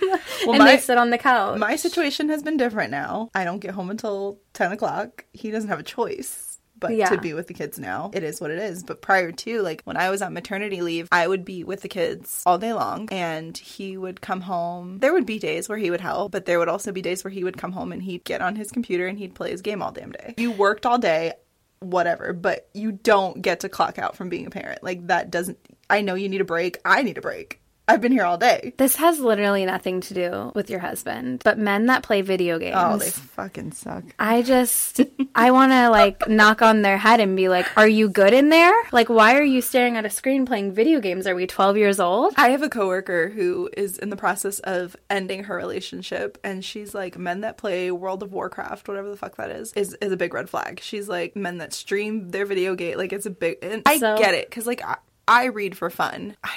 and 0.47 0.57
my- 0.57 0.71
they 0.71 0.77
sit 0.77 0.97
on 0.97 1.09
the 1.09 1.17
couch. 1.17 1.57
My 1.59 1.75
situation 1.75 2.29
has 2.29 2.43
been 2.43 2.57
different 2.57 2.91
now. 2.91 3.29
I 3.33 3.43
don't 3.43 3.59
get 3.59 3.71
home 3.71 3.89
until 3.89 4.39
10 4.53 4.71
o'clock. 4.71 5.25
He 5.33 5.51
doesn't 5.51 5.69
have 5.69 5.79
a 5.79 5.83
choice 5.83 6.50
but 6.81 6.93
Yeah. 6.93 7.07
to 7.09 7.17
be 7.17 7.33
with 7.33 7.47
the 7.47 7.53
kids 7.53 7.79
now. 7.79 8.11
It 8.13 8.23
is 8.23 8.41
what 8.41 8.51
it 8.51 8.59
is. 8.59 8.83
But 8.83 9.01
prior 9.01 9.31
to, 9.31 9.61
like 9.61 9.81
when 9.85 9.95
I 9.95 10.09
was 10.09 10.21
on 10.21 10.33
maternity 10.33 10.81
leave, 10.81 11.07
I 11.13 11.25
would 11.27 11.45
be 11.45 11.63
with 11.63 11.81
the 11.81 11.87
kids 11.87 12.43
all 12.45 12.57
day 12.57 12.73
long 12.73 13.07
and 13.11 13.57
he 13.57 13.95
would 13.95 14.19
come 14.19 14.41
home. 14.41 15.00
There 15.00 15.13
would 15.13 15.25
be 15.25 15.39
days 15.39 15.69
where 15.69 15.77
he 15.77 15.89
would 15.89 16.01
help, 16.01 16.33
but 16.33 16.45
there 16.45 16.59
would 16.59 16.67
also 16.67 16.91
be 16.91 17.01
days 17.01 17.23
where 17.23 17.31
he 17.31 17.45
would 17.45 17.57
come 17.57 17.71
home 17.71 17.93
and 17.93 18.03
he'd 18.03 18.25
get 18.25 18.41
on 18.41 18.57
his 18.57 18.71
computer 18.71 19.07
and 19.07 19.17
he'd 19.17 19.33
play 19.35 19.51
his 19.51 19.61
game 19.61 19.81
all 19.81 19.91
damn 19.93 20.11
day. 20.11 20.33
You 20.38 20.51
worked 20.51 20.85
all 20.85 20.97
day. 20.97 21.33
Whatever, 21.79 22.33
but 22.33 22.69
you 22.75 22.91
don't 22.91 23.41
get 23.41 23.61
to 23.61 23.69
clock 23.69 23.97
out 23.97 24.15
from 24.15 24.29
being 24.29 24.45
a 24.45 24.51
parent. 24.51 24.83
Like, 24.83 25.07
that 25.07 25.31
doesn't. 25.31 25.57
I 25.89 26.01
know 26.01 26.13
you 26.13 26.29
need 26.29 26.41
a 26.41 26.45
break. 26.45 26.77
I 26.85 27.01
need 27.01 27.17
a 27.17 27.21
break. 27.21 27.61
I've 27.91 28.01
been 28.01 28.12
here 28.12 28.24
all 28.24 28.38
day. 28.38 28.74
this 28.77 28.95
has 28.95 29.19
literally 29.19 29.65
nothing 29.65 30.01
to 30.01 30.13
do 30.13 30.51
with 30.55 30.69
your 30.69 30.79
husband, 30.79 31.41
but 31.43 31.57
men 31.57 31.88
that 31.88 32.03
play 32.03 32.21
video 32.21 32.57
games. 32.57 32.75
Oh, 32.77 32.98
they 32.98 33.10
fucking 33.10 33.74
suck. 33.74 34.03
I 34.17 34.41
just, 34.43 35.01
I 35.36 35.51
want 35.51 35.74
to 35.74 35.89
like 35.89 36.27
knock 36.29 36.62
on 36.62 36.83
their 36.83 36.98
head 36.98 37.19
and 37.19 37.36
be 37.36 37.50
like, 37.50 37.67
are 37.77 37.88
you 37.88 38.07
good 38.07 38.33
in 38.33 38.50
there? 38.50 38.74
Like, 38.91 39.10
why 39.10 39.36
are 39.36 39.43
you 39.43 39.62
staring 39.62 39.98
at 39.98 40.05
a 40.05 40.10
screen 40.10 40.45
playing 40.45 40.71
video 40.71 41.01
games? 41.01 41.27
Are 41.27 41.36
we 41.36 41.48
12 41.48 41.77
years 41.77 42.00
old? 42.00 42.33
I 42.38 42.50
have 42.50 42.63
a 42.63 42.69
coworker 42.69 43.29
who 43.29 43.69
is 43.75 43.98
in 43.98 44.10
the 44.10 44.15
process 44.15 44.60
of 44.60 44.95
ending 45.10 45.45
her 45.45 45.55
relationship, 45.55 46.38
and 46.43 46.63
she's 46.63 46.93
like, 46.93 47.17
men 47.17 47.41
that 47.41 47.57
play 47.57 47.91
World 47.91 48.24
of 48.24 48.31
Warcraft, 48.31 48.88
whatever 48.88 49.10
the 49.10 49.17
fuck 49.17 49.36
that 49.36 49.51
is, 49.51 49.74
is, 49.74 49.98
is 50.01 50.12
a 50.12 50.17
big 50.17 50.33
red 50.33 50.50
flag. 50.50 50.79
She's 50.81 51.10
like, 51.10 51.36
men 51.36 51.57
that 51.57 51.74
stream 51.74 52.31
their 52.31 52.45
video 52.45 52.75
game, 52.75 52.98
like 52.98 53.12
it's 53.12 53.25
a 53.25 53.29
big. 53.29 53.57
And 53.62 53.83
I 53.86 53.98
get 53.98 54.33
it 54.33 54.50
because 54.50 54.65
like 54.65 54.81
I, 54.83 54.98
I 55.27 55.45
read 55.45 55.77
for 55.77 55.89
fun. 55.89 56.36
I, 56.43 56.50
I, 56.50 56.55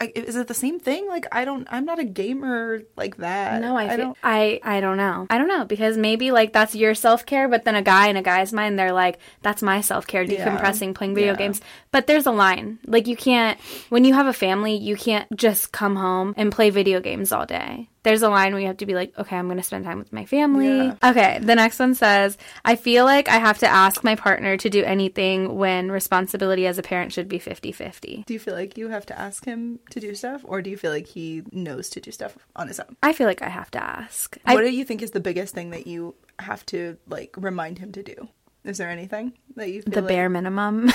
is 0.00 0.36
it 0.36 0.48
the 0.48 0.54
same 0.54 0.78
thing? 0.80 1.06
Like 1.08 1.26
I 1.32 1.44
don't, 1.44 1.66
I'm 1.70 1.84
not 1.84 1.98
a 1.98 2.04
gamer 2.04 2.82
like 2.96 3.16
that. 3.18 3.60
No, 3.60 3.76
I, 3.76 3.88
feel, 3.88 3.96
don't. 3.98 4.18
I 4.22 4.60
I 4.62 4.80
don't 4.80 4.96
know. 4.96 5.26
I 5.30 5.38
don't 5.38 5.48
know 5.48 5.64
because 5.64 5.96
maybe 5.96 6.30
like 6.30 6.52
that's 6.52 6.74
your 6.74 6.94
self 6.94 7.24
care, 7.26 7.48
but 7.48 7.64
then 7.64 7.74
a 7.74 7.82
guy 7.82 8.08
in 8.08 8.16
a 8.16 8.22
guy's 8.22 8.52
mind, 8.52 8.78
they're 8.78 8.92
like, 8.92 9.18
that's 9.42 9.62
my 9.62 9.80
self 9.80 10.06
care, 10.06 10.22
Yeah. 10.22 10.44
decompressing, 10.46 10.94
playing 10.94 11.14
video 11.14 11.32
Yeah. 11.32 11.38
games. 11.38 11.60
But 11.92 12.06
there's 12.06 12.26
a 12.26 12.32
line. 12.32 12.78
Like 12.86 13.06
you 13.06 13.16
can't 13.16 13.58
when 13.88 14.04
you 14.04 14.14
have 14.14 14.26
a 14.26 14.32
family, 14.32 14.76
you 14.76 14.96
can't 14.96 15.26
just 15.36 15.72
come 15.72 15.96
home 15.96 16.34
and 16.36 16.52
play 16.52 16.70
video 16.70 17.00
games 17.00 17.32
all 17.32 17.46
day. 17.46 17.88
There's 18.04 18.22
a 18.22 18.28
line 18.28 18.52
where 18.52 18.60
you 18.60 18.68
have 18.68 18.76
to 18.76 18.86
be 18.86 18.94
like, 18.94 19.18
okay, 19.18 19.36
I'm 19.36 19.46
going 19.46 19.56
to 19.56 19.62
spend 19.62 19.84
time 19.84 19.98
with 19.98 20.12
my 20.12 20.24
family. 20.26 20.68
Yeah. 20.76 20.96
Okay, 21.02 21.40
the 21.42 21.54
next 21.54 21.78
one 21.78 21.94
says, 21.94 22.38
I 22.64 22.76
feel 22.76 23.04
like 23.04 23.28
I 23.28 23.38
have 23.38 23.58
to 23.58 23.66
ask 23.66 24.04
my 24.04 24.14
partner 24.14 24.56
to 24.58 24.70
do 24.70 24.84
anything 24.84 25.56
when 25.56 25.90
responsibility 25.90 26.66
as 26.66 26.78
a 26.78 26.82
parent 26.82 27.12
should 27.12 27.28
be 27.28 27.38
50 27.38 27.72
50. 27.72 28.24
Do 28.26 28.32
you 28.34 28.38
feel 28.38 28.54
like 28.54 28.78
you 28.78 28.90
have 28.90 29.06
to 29.06 29.18
ask 29.18 29.44
him 29.44 29.80
to 29.90 30.00
do 30.00 30.14
stuff, 30.14 30.42
or 30.44 30.62
do 30.62 30.70
you 30.70 30.76
feel 30.76 30.92
like 30.92 31.06
he 31.06 31.42
knows 31.50 31.88
to 31.90 32.00
do 32.00 32.12
stuff 32.12 32.36
on 32.54 32.68
his 32.68 32.78
own? 32.78 32.96
I 33.02 33.12
feel 33.12 33.26
like 33.26 33.42
I 33.42 33.48
have 33.48 33.70
to 33.72 33.82
ask. 33.82 34.38
what 34.44 34.58
I, 34.58 34.68
do 34.68 34.76
you 34.76 34.84
think 34.84 35.02
is 35.02 35.10
the 35.12 35.20
biggest 35.20 35.54
thing 35.54 35.70
that 35.70 35.86
you 35.86 36.14
have 36.38 36.64
to 36.66 36.98
like 37.08 37.34
remind 37.38 37.78
him 37.78 37.90
to 37.92 38.02
do? 38.02 38.28
Is 38.64 38.78
there 38.78 38.90
anything 38.90 39.32
that 39.56 39.70
you 39.70 39.82
feel 39.82 39.92
the 39.92 40.00
like- 40.02 40.08
bare 40.08 40.28
minimum. 40.28 40.86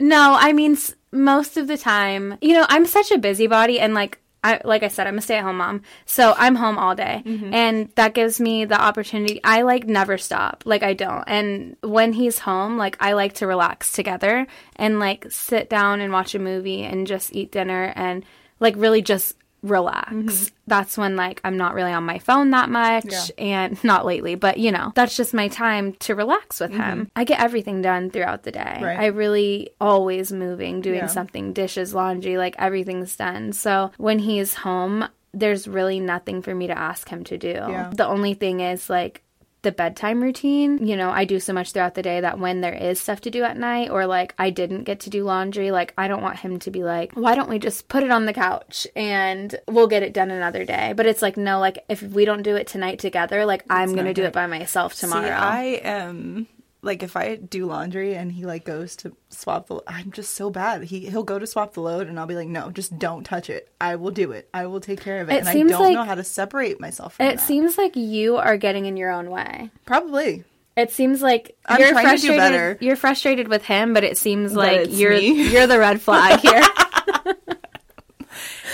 no, 0.00 0.36
I 0.38 0.52
mean 0.52 0.76
most 1.12 1.56
of 1.56 1.68
the 1.68 1.78
time, 1.78 2.38
you 2.40 2.54
know, 2.54 2.66
I'm 2.68 2.86
such 2.86 3.10
a 3.10 3.18
busybody 3.18 3.78
and 3.78 3.94
like 3.94 4.18
I 4.44 4.60
like 4.64 4.82
I 4.82 4.88
said 4.88 5.06
I'm 5.06 5.18
a 5.18 5.20
stay-at-home 5.20 5.56
mom. 5.56 5.82
So 6.04 6.34
I'm 6.36 6.56
home 6.56 6.78
all 6.78 6.94
day 6.94 7.22
mm-hmm. 7.24 7.54
and 7.54 7.90
that 7.94 8.14
gives 8.14 8.40
me 8.40 8.64
the 8.64 8.80
opportunity 8.80 9.40
I 9.44 9.62
like 9.62 9.86
never 9.86 10.18
stop. 10.18 10.64
Like 10.66 10.82
I 10.82 10.94
don't. 10.94 11.24
And 11.26 11.76
when 11.82 12.12
he's 12.12 12.38
home, 12.38 12.76
like 12.76 12.96
I 12.98 13.12
like 13.12 13.34
to 13.34 13.46
relax 13.46 13.92
together 13.92 14.46
and 14.76 14.98
like 14.98 15.26
sit 15.30 15.70
down 15.70 16.00
and 16.00 16.12
watch 16.12 16.34
a 16.34 16.40
movie 16.40 16.82
and 16.82 17.06
just 17.06 17.34
eat 17.34 17.52
dinner 17.52 17.92
and 17.94 18.24
like 18.58 18.74
really 18.76 19.02
just 19.02 19.36
relax. 19.62 20.12
Mm-hmm. 20.12 20.54
That's 20.66 20.98
when 20.98 21.16
like 21.16 21.40
I'm 21.44 21.56
not 21.56 21.74
really 21.74 21.92
on 21.92 22.04
my 22.04 22.18
phone 22.18 22.50
that 22.50 22.68
much 22.68 23.04
Yeah. 23.08 23.22
and 23.38 23.84
not 23.84 24.04
lately, 24.04 24.34
but 24.34 24.58
you 24.58 24.72
know, 24.72 24.92
that's 24.94 25.16
just 25.16 25.32
my 25.34 25.48
time 25.48 25.92
to 26.00 26.14
relax 26.14 26.60
with 26.60 26.72
him. 26.72 26.78
Mm-hmm. 26.80 27.02
I 27.16 27.24
get 27.24 27.40
everything 27.40 27.80
done 27.82 28.10
throughout 28.10 28.42
the 28.42 28.52
day. 28.52 28.78
Right. 28.82 28.98
I 28.98 29.06
really 29.06 29.70
always 29.80 30.32
moving, 30.32 30.80
doing 30.80 30.98
Yeah. 31.00 31.06
something, 31.06 31.52
dishes, 31.52 31.94
laundry, 31.94 32.36
like 32.38 32.56
everything's 32.58 33.14
done. 33.16 33.52
So 33.52 33.92
when 33.98 34.18
he's 34.18 34.54
home, 34.54 35.08
there's 35.32 35.66
really 35.68 35.98
nothing 36.00 36.42
for 36.42 36.54
me 36.54 36.66
to 36.66 36.76
ask 36.78 37.08
him 37.08 37.24
to 37.24 37.38
do. 37.38 37.48
Yeah. 37.48 37.90
The 37.94 38.06
only 38.06 38.34
thing 38.34 38.60
is 38.60 38.90
like 38.90 39.22
the 39.62 39.72
bedtime 39.72 40.22
routine. 40.22 40.86
You 40.86 40.96
know, 40.96 41.10
I 41.10 41.24
do 41.24 41.40
so 41.40 41.52
much 41.52 41.72
throughout 41.72 41.94
the 41.94 42.02
day 42.02 42.20
that 42.20 42.38
when 42.38 42.60
there 42.60 42.74
is 42.74 43.00
stuff 43.00 43.20
to 43.22 43.30
do 43.30 43.44
at 43.44 43.56
night 43.56 43.90
or 43.90 44.06
like 44.06 44.34
I 44.38 44.50
didn't 44.50 44.84
get 44.84 45.00
to 45.00 45.10
do 45.10 45.24
laundry, 45.24 45.70
like 45.70 45.94
I 45.96 46.08
don't 46.08 46.22
want 46.22 46.40
him 46.40 46.58
to 46.60 46.70
be 46.70 46.82
like, 46.82 47.12
why 47.14 47.34
don't 47.34 47.48
we 47.48 47.58
just 47.58 47.88
put 47.88 48.02
it 48.02 48.10
on 48.10 48.26
the 48.26 48.32
couch 48.32 48.86
and 48.94 49.54
we'll 49.68 49.86
get 49.86 50.02
it 50.02 50.12
done 50.12 50.30
another 50.30 50.64
day? 50.64 50.92
But 50.96 51.06
it's 51.06 51.22
like, 51.22 51.36
no, 51.36 51.60
like 51.60 51.84
if 51.88 52.02
we 52.02 52.24
don't 52.24 52.42
do 52.42 52.56
it 52.56 52.66
tonight 52.66 52.98
together, 52.98 53.46
like 53.46 53.64
I'm 53.70 53.94
going 53.94 54.06
to 54.06 54.14
do 54.14 54.24
it 54.24 54.32
by 54.32 54.46
myself 54.46 54.94
tomorrow. 54.94 55.26
See, 55.26 55.30
I 55.32 55.64
am 55.82 56.48
like 56.84 57.02
if 57.04 57.16
I 57.16 57.36
do 57.36 57.66
laundry 57.66 58.14
and 58.16 58.32
he 58.32 58.44
like 58.44 58.64
goes 58.64 58.96
to 58.96 59.16
swap 59.28 59.68
the 59.68 59.80
I'm 59.86 60.10
just 60.10 60.34
so 60.34 60.50
bad. 60.50 60.82
He 60.84 61.08
he'll 61.08 61.22
go 61.22 61.38
to 61.38 61.46
swap 61.46 61.74
the 61.74 61.80
load 61.80 62.08
and 62.08 62.18
I'll 62.18 62.26
be 62.26 62.34
like, 62.34 62.48
"No, 62.48 62.70
just 62.70 62.98
don't 62.98 63.22
touch 63.24 63.48
it. 63.48 63.68
I 63.80 63.96
will 63.96 64.10
do 64.10 64.32
it. 64.32 64.48
I 64.52 64.66
will 64.66 64.80
take 64.80 65.00
care 65.00 65.20
of 65.20 65.30
it." 65.30 65.34
It 65.34 65.38
and 65.40 65.48
I 65.48 65.52
don't 65.54 65.70
like- 65.80 65.94
know 65.94 66.04
how 66.04 66.16
to 66.16 66.24
separate 66.24 66.80
myself 66.80 67.14
from 67.14 67.26
it 67.26 67.36
that. 67.36 67.42
seems 67.42 67.78
like 67.78 67.94
you 67.96 68.36
are 68.36 68.56
getting 68.56 68.86
in 68.86 68.96
your 68.96 69.10
own 69.10 69.30
way. 69.30 69.70
Probably. 69.84 70.44
It 70.76 70.90
seems 70.90 71.20
like 71.22 71.54
I'm 71.66 71.78
you're 71.80 71.90
trying 71.90 72.04
to 72.16 72.22
do 72.22 72.28
frustrated. 72.28 72.38
better. 72.38 72.78
You're 72.80 72.96
frustrated 72.96 73.48
with 73.48 73.64
him, 73.64 73.92
but 73.94 74.04
it 74.04 74.16
seems 74.18 74.54
like 74.54 74.88
you're 74.90 75.12
me. 75.12 75.48
you're 75.52 75.66
the 75.66 75.78
red 75.78 76.00
flag 76.00 76.40
here. 76.40 76.62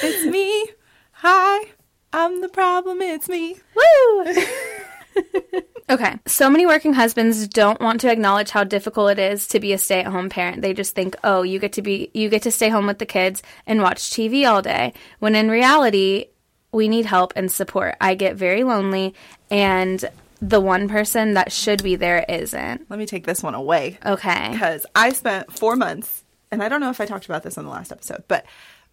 It's 0.00 0.24
me. 0.26 0.68
Hi. 1.12 1.64
I'm 2.12 2.40
the 2.40 2.48
problem. 2.48 3.02
It's 3.02 3.28
me. 3.28 3.56
Woo! 3.74 4.34
okay. 5.90 6.18
So 6.26 6.50
many 6.50 6.66
working 6.66 6.94
husbands 6.94 7.48
don't 7.48 7.80
want 7.80 8.00
to 8.02 8.10
acknowledge 8.10 8.50
how 8.50 8.64
difficult 8.64 9.12
it 9.12 9.18
is 9.18 9.46
to 9.48 9.60
be 9.60 9.72
a 9.72 9.78
stay-at-home 9.78 10.28
parent. 10.28 10.62
They 10.62 10.74
just 10.74 10.94
think, 10.94 11.16
"Oh, 11.24 11.42
you 11.42 11.58
get 11.58 11.72
to 11.74 11.82
be 11.82 12.10
you 12.14 12.28
get 12.28 12.42
to 12.42 12.50
stay 12.50 12.68
home 12.68 12.86
with 12.86 12.98
the 12.98 13.06
kids 13.06 13.42
and 13.66 13.82
watch 13.82 14.10
TV 14.10 14.44
all 14.44 14.62
day." 14.62 14.92
When 15.18 15.34
in 15.34 15.50
reality, 15.50 16.26
we 16.72 16.88
need 16.88 17.06
help 17.06 17.32
and 17.36 17.50
support. 17.50 17.96
I 18.00 18.14
get 18.14 18.36
very 18.36 18.62
lonely 18.64 19.14
and 19.50 20.04
the 20.40 20.60
one 20.60 20.88
person 20.88 21.34
that 21.34 21.50
should 21.50 21.82
be 21.82 21.96
there 21.96 22.24
isn't. 22.28 22.88
Let 22.88 22.98
me 22.98 23.06
take 23.06 23.26
this 23.26 23.42
one 23.42 23.54
away. 23.54 23.98
Okay. 24.04 24.50
because 24.52 24.86
I 24.94 25.12
spent 25.12 25.52
four 25.52 25.74
months, 25.76 26.24
and 26.50 26.62
I 26.62 26.68
don't 26.68 26.80
know 26.80 26.90
if 26.90 27.00
I 27.00 27.06
talked 27.06 27.24
about 27.24 27.42
this 27.42 27.58
on 27.58 27.64
the 27.64 27.70
last 27.70 27.90
episode, 27.90 28.24
but 28.28 28.46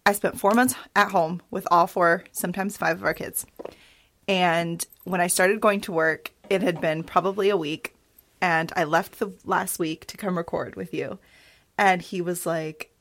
I 0.04 0.12
spent 0.12 0.38
four 0.38 0.52
months 0.52 0.74
at 0.94 1.10
home 1.10 1.42
with 1.50 1.66
all 1.70 1.86
four, 1.86 2.24
sometimes 2.32 2.76
five 2.76 2.98
of 2.98 3.04
our 3.04 3.14
kids. 3.14 3.46
And 4.28 4.84
when 5.04 5.20
I 5.20 5.28
started 5.28 5.60
going 5.60 5.80
to 5.82 5.92
work, 5.92 6.32
it 6.50 6.62
had 6.62 6.80
been 6.80 7.04
probably 7.04 7.48
a 7.48 7.56
week, 7.56 7.94
and 8.40 8.72
I 8.76 8.84
left 8.84 9.18
the 9.18 9.32
last 9.44 9.78
week 9.78 10.06
to 10.06 10.16
come 10.16 10.36
record 10.36 10.76
with 10.76 10.92
you. 10.92 11.18
And 11.78 12.02
he 12.02 12.20
was 12.20 12.46
like, 12.46 12.92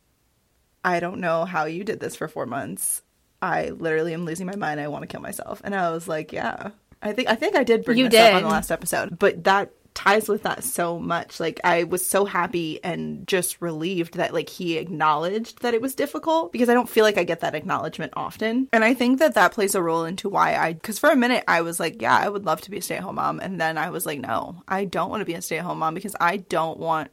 I 0.84 1.00
don't 1.00 1.20
know 1.20 1.46
how 1.46 1.66
you 1.66 1.84
did 1.84 2.00
this 2.00 2.16
for 2.16 2.28
four 2.28 2.46
months. 2.46 3.02
I 3.42 3.70
literally 3.70 4.14
am 4.14 4.26
losing 4.26 4.48
my 4.48 4.56
mind. 4.56 4.80
I 4.80 4.88
want 4.88 5.04
to 5.04 5.08
kill 5.08 5.22
myself. 5.22 5.62
And 5.64 5.74
I 5.74 5.92
was 5.92 6.08
like, 6.08 6.32
yeah. 6.32 6.72
I 7.02 7.14
think 7.14 7.30
I 7.30 7.36
think 7.36 7.56
I 7.56 7.64
did 7.64 7.86
bring 7.86 7.98
You 7.98 8.10
this 8.10 8.20
up 8.20 8.36
on 8.36 8.44
the 8.44 8.50
last 8.50 8.72
episode, 8.72 9.20
but 9.20 9.44
that 9.44 9.72
ties 10.06 10.30
with 10.30 10.44
that 10.44 10.64
so 10.64 11.00
much. 11.00 11.40
Like 11.40 11.60
I 11.64 11.84
was 11.84 12.06
so 12.06 12.26
happy 12.26 12.84
and 12.84 13.28
just 13.28 13.62
relieved 13.62 14.16
that 14.16 14.34
like 14.34 14.50
he 14.50 14.78
acknowledged 14.78 15.62
that 15.62 15.74
it 15.74 15.82
was 15.82 15.96
difficult 15.96 16.52
because 16.52 16.70
I 16.70 16.74
don't 16.74 16.90
feel 16.90 17.04
like 17.04 17.18
I 17.18 17.24
get 17.24 17.40
that 17.40 17.56
acknowledgement 17.56 18.14
often. 18.16 18.70
And 18.72 18.84
I 18.84 18.94
think 18.94 19.20
that 19.20 19.34
that 19.34 19.54
plays 19.54 19.76
a 19.76 19.82
role 19.82 20.06
into 20.06 20.30
why 20.30 20.56
I 20.56 20.74
cuz 20.74 21.00
for 21.00 21.10
a 21.10 21.16
minute 21.16 21.44
I 21.48 21.62
was 21.62 21.80
like, 21.80 22.02
yeah, 22.02 22.18
I 22.18 22.30
would 22.30 22.46
love 22.46 22.62
to 22.62 22.72
be 22.72 22.78
a 22.78 22.82
stay-at-home 22.82 23.16
mom 23.16 23.40
and 23.40 23.60
then 23.60 23.78
I 23.78 23.90
was 23.90 24.06
like, 24.06 24.20
no, 24.20 24.64
I 24.68 24.86
don't 24.86 25.10
want 25.10 25.22
to 25.22 25.26
be 25.26 25.34
a 25.34 25.42
stay-at-home 25.42 25.80
mom 25.80 25.94
because 25.94 26.16
I 26.20 26.38
don't 26.38 26.80
want 26.80 27.10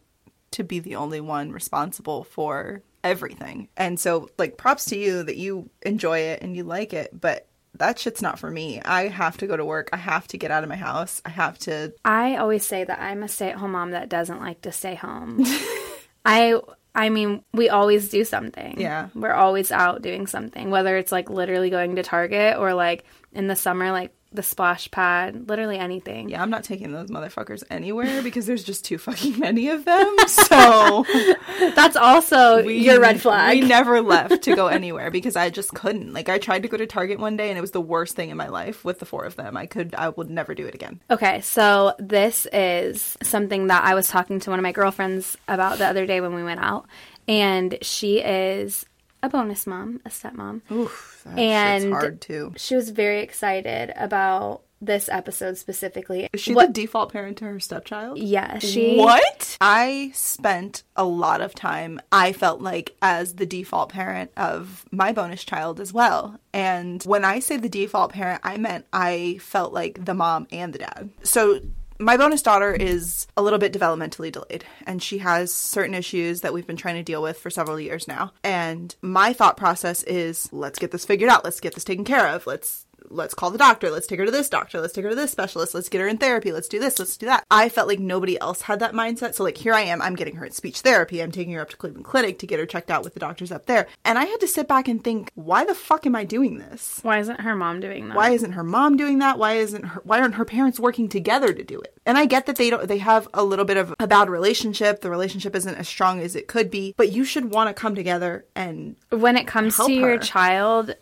to 0.52 0.64
be 0.64 0.80
the 0.80 0.96
only 0.96 1.20
one 1.20 1.50
responsible 1.50 2.24
for 2.24 2.82
everything. 3.02 3.68
And 3.76 3.98
so 3.98 4.28
like 4.38 4.56
props 4.56 4.84
to 4.86 4.96
you 4.96 5.22
that 5.22 5.36
you 5.36 5.70
enjoy 5.82 6.18
it 6.18 6.42
and 6.42 6.54
you 6.56 6.64
like 6.64 6.92
it, 6.92 7.18
but 7.18 7.48
that 7.78 7.98
shit's 7.98 8.22
not 8.22 8.38
for 8.38 8.50
me. 8.50 8.80
I 8.82 9.08
have 9.08 9.38
to 9.38 9.46
go 9.46 9.56
to 9.56 9.64
work. 9.64 9.88
I 9.92 9.96
have 9.96 10.28
to 10.28 10.38
get 10.38 10.50
out 10.50 10.62
of 10.62 10.68
my 10.68 10.76
house. 10.76 11.22
I 11.24 11.30
have 11.30 11.58
to 11.60 11.92
I 12.04 12.36
always 12.36 12.66
say 12.66 12.84
that 12.84 13.00
I'm 13.00 13.22
a 13.22 13.28
stay-at-home 13.28 13.72
mom 13.72 13.92
that 13.92 14.08
doesn't 14.08 14.40
like 14.40 14.60
to 14.62 14.72
stay 14.72 14.94
home. 14.94 15.44
I 16.24 16.60
I 16.94 17.08
mean, 17.08 17.42
we 17.54 17.70
always 17.70 18.10
do 18.10 18.24
something. 18.24 18.78
Yeah. 18.78 19.08
We're 19.14 19.32
always 19.32 19.72
out 19.72 20.02
doing 20.02 20.26
something, 20.26 20.70
whether 20.70 20.96
it's 20.98 21.12
like 21.12 21.30
literally 21.30 21.70
going 21.70 21.96
to 21.96 22.02
Target 22.02 22.58
or 22.58 22.74
like 22.74 23.04
in 23.32 23.46
the 23.46 23.56
summer 23.56 23.90
like 23.90 24.14
the 24.32 24.42
splash 24.42 24.90
pad, 24.90 25.48
literally 25.48 25.78
anything. 25.78 26.28
Yeah, 26.28 26.42
I'm 26.42 26.50
not 26.50 26.64
taking 26.64 26.92
those 26.92 27.10
motherfuckers 27.10 27.62
anywhere 27.70 28.22
because 28.22 28.46
there's 28.46 28.64
just 28.64 28.84
too 28.84 28.98
fucking 28.98 29.38
many 29.38 29.68
of 29.68 29.84
them. 29.84 30.16
So 30.28 31.04
That's 31.74 31.96
also 31.96 32.64
we, 32.64 32.78
your 32.78 33.00
red 33.00 33.20
flag. 33.20 33.60
We 33.60 33.66
never 33.66 34.00
left 34.00 34.42
to 34.42 34.56
go 34.56 34.66
anywhere 34.66 35.10
because 35.10 35.36
I 35.36 35.50
just 35.50 35.74
couldn't. 35.74 36.12
Like 36.12 36.28
I 36.28 36.38
tried 36.38 36.62
to 36.62 36.68
go 36.68 36.76
to 36.76 36.86
Target 36.86 37.18
one 37.18 37.36
day 37.36 37.48
and 37.48 37.58
it 37.58 37.60
was 37.60 37.70
the 37.72 37.80
worst 37.80 38.16
thing 38.16 38.30
in 38.30 38.36
my 38.36 38.48
life 38.48 38.84
with 38.84 38.98
the 38.98 39.06
four 39.06 39.24
of 39.24 39.36
them. 39.36 39.56
I 39.56 39.66
could 39.66 39.94
I 39.94 40.10
would 40.10 40.30
never 40.30 40.54
do 40.54 40.66
it 40.66 40.74
again. 40.74 41.00
Okay, 41.10 41.40
so 41.40 41.94
this 41.98 42.46
is 42.52 43.16
something 43.22 43.68
that 43.68 43.84
I 43.84 43.94
was 43.94 44.08
talking 44.08 44.40
to 44.40 44.50
one 44.50 44.58
of 44.58 44.62
my 44.62 44.72
girlfriends 44.72 45.36
about 45.48 45.78
the 45.78 45.86
other 45.86 46.06
day 46.06 46.20
when 46.20 46.34
we 46.34 46.42
went 46.42 46.60
out, 46.60 46.86
and 47.28 47.78
she 47.82 48.18
is 48.18 48.86
a 49.22 49.28
bonus 49.28 49.66
mom, 49.66 50.00
a 50.04 50.08
stepmom. 50.08 50.60
Oof, 50.70 51.26
And- 51.36 51.92
hard 51.92 52.20
too. 52.20 52.52
She 52.56 52.74
was 52.74 52.90
very 52.90 53.20
excited 53.20 53.92
about 53.96 54.62
this 54.80 55.08
episode 55.08 55.56
specifically. 55.56 56.28
Is 56.32 56.40
she 56.40 56.52
What- 56.54 56.74
the 56.74 56.82
default 56.82 57.12
parent 57.12 57.36
to 57.38 57.44
her 57.44 57.60
stepchild? 57.60 58.18
Yeah, 58.18 58.58
she. 58.58 58.96
What? 58.96 59.56
I 59.60 60.10
spent 60.12 60.82
a 60.96 61.04
lot 61.04 61.40
of 61.40 61.54
time, 61.54 62.00
I 62.10 62.32
felt 62.32 62.60
like, 62.60 62.96
as 63.00 63.34
the 63.36 63.46
default 63.46 63.90
parent 63.90 64.32
of 64.36 64.84
my 64.90 65.12
bonus 65.12 65.44
child 65.44 65.78
as 65.78 65.92
well. 65.92 66.40
And 66.52 67.00
when 67.04 67.24
I 67.24 67.38
say 67.38 67.58
the 67.58 67.68
default 67.68 68.12
parent, 68.12 68.40
I 68.42 68.56
meant 68.56 68.86
I 68.92 69.38
felt 69.40 69.72
like 69.72 70.04
the 70.04 70.14
mom 70.14 70.48
and 70.50 70.72
the 70.72 70.80
dad. 70.80 71.10
So 71.22 71.60
my 72.02 72.16
bonus 72.16 72.42
daughter 72.42 72.72
is 72.72 73.26
a 73.36 73.42
little 73.42 73.58
bit 73.58 73.72
developmentally 73.72 74.32
delayed 74.32 74.64
and 74.86 75.02
she 75.02 75.18
has 75.18 75.52
certain 75.52 75.94
issues 75.94 76.40
that 76.40 76.52
we've 76.52 76.66
been 76.66 76.76
trying 76.76 76.96
to 76.96 77.02
deal 77.02 77.22
with 77.22 77.38
for 77.38 77.50
several 77.50 77.78
years 77.78 78.08
now. 78.08 78.32
And 78.42 78.94
my 79.00 79.32
thought 79.32 79.56
process 79.56 80.02
is 80.02 80.52
let's 80.52 80.78
get 80.78 80.90
this 80.90 81.04
figured 81.04 81.30
out. 81.30 81.44
Let's 81.44 81.60
get 81.60 81.74
this 81.74 81.84
taken 81.84 82.04
care 82.04 82.28
of. 82.28 82.46
Let's 82.46 82.86
let's 83.12 83.34
call 83.34 83.50
the 83.50 83.58
doctor. 83.58 83.90
Let's 83.90 84.06
take 84.06 84.18
her 84.18 84.24
to 84.24 84.30
this 84.30 84.48
doctor. 84.48 84.80
Let's 84.80 84.92
take 84.92 85.04
her 85.04 85.10
to 85.10 85.16
this 85.16 85.30
specialist. 85.30 85.74
Let's 85.74 85.88
get 85.88 86.00
her 86.00 86.08
in 86.08 86.18
therapy. 86.18 86.52
Let's 86.52 86.68
do 86.68 86.78
this. 86.78 86.98
Let's 86.98 87.16
do 87.16 87.26
that. 87.26 87.44
I 87.50 87.68
felt 87.68 87.88
like 87.88 87.98
nobody 88.00 88.40
else 88.40 88.62
had 88.62 88.80
that 88.80 88.92
mindset. 88.94 89.34
So 89.34 89.44
like 89.44 89.56
here 89.58 89.74
I 89.74 89.82
am. 89.82 90.00
I'm 90.02 90.14
getting 90.16 90.36
her 90.36 90.44
in 90.44 90.52
speech 90.52 90.80
therapy. 90.80 91.22
I'm 91.22 91.30
taking 91.32 91.52
her 91.54 91.60
up 91.60 91.70
to 91.70 91.76
Cleveland 91.76 92.04
Clinic 92.06 92.38
to 92.40 92.46
get 92.46 92.58
her 92.58 92.66
checked 92.66 92.90
out 92.90 93.04
with 93.04 93.14
the 93.14 93.20
doctors 93.20 93.52
up 93.52 93.66
there. 93.66 93.86
And 94.04 94.18
I 94.18 94.24
had 94.24 94.40
to 94.40 94.48
sit 94.48 94.68
back 94.68 94.88
and 94.88 95.02
think, 95.02 95.30
why 95.34 95.64
the 95.64 95.74
fuck 95.74 96.06
am 96.06 96.16
I 96.16 96.24
doing 96.24 96.58
this? 96.58 97.00
Why 97.02 97.18
isn't 97.18 97.40
her 97.40 97.54
mom 97.54 97.80
doing 97.80 98.08
that? 98.08 98.16
Why 98.16 98.30
isn't 98.30 98.52
her 98.52 98.64
mom 98.64 98.96
doing 98.96 99.18
that? 99.18 99.38
Why 99.38 99.54
isn't 99.54 99.84
her 99.84 100.00
why 100.04 100.20
aren't 100.20 100.34
her 100.34 100.44
parents 100.44 100.80
working 100.80 101.08
together 101.08 101.52
to 101.52 101.62
do 101.62 101.80
it? 101.80 101.96
And 102.04 102.18
I 102.18 102.26
get 102.26 102.46
that 102.46 102.56
they 102.56 102.70
don't 102.70 102.88
they 102.88 102.98
have 102.98 103.28
a 103.34 103.44
little 103.44 103.64
bit 103.64 103.76
of 103.76 103.94
a 104.00 104.06
bad 104.06 104.28
relationship. 104.30 105.00
The 105.00 105.10
relationship 105.10 105.54
isn't 105.54 105.74
as 105.74 105.88
strong 105.88 106.20
as 106.20 106.34
it 106.34 106.48
could 106.48 106.70
be, 106.70 106.94
but 106.96 107.12
you 107.12 107.24
should 107.24 107.52
want 107.52 107.68
to 107.68 107.74
come 107.74 107.94
together 107.94 108.44
and 108.56 108.96
When 109.10 109.36
it 109.36 109.46
comes 109.46 109.76
to 109.76 109.92
your 109.92 110.10
her. 110.10 110.18
child, 110.18 110.94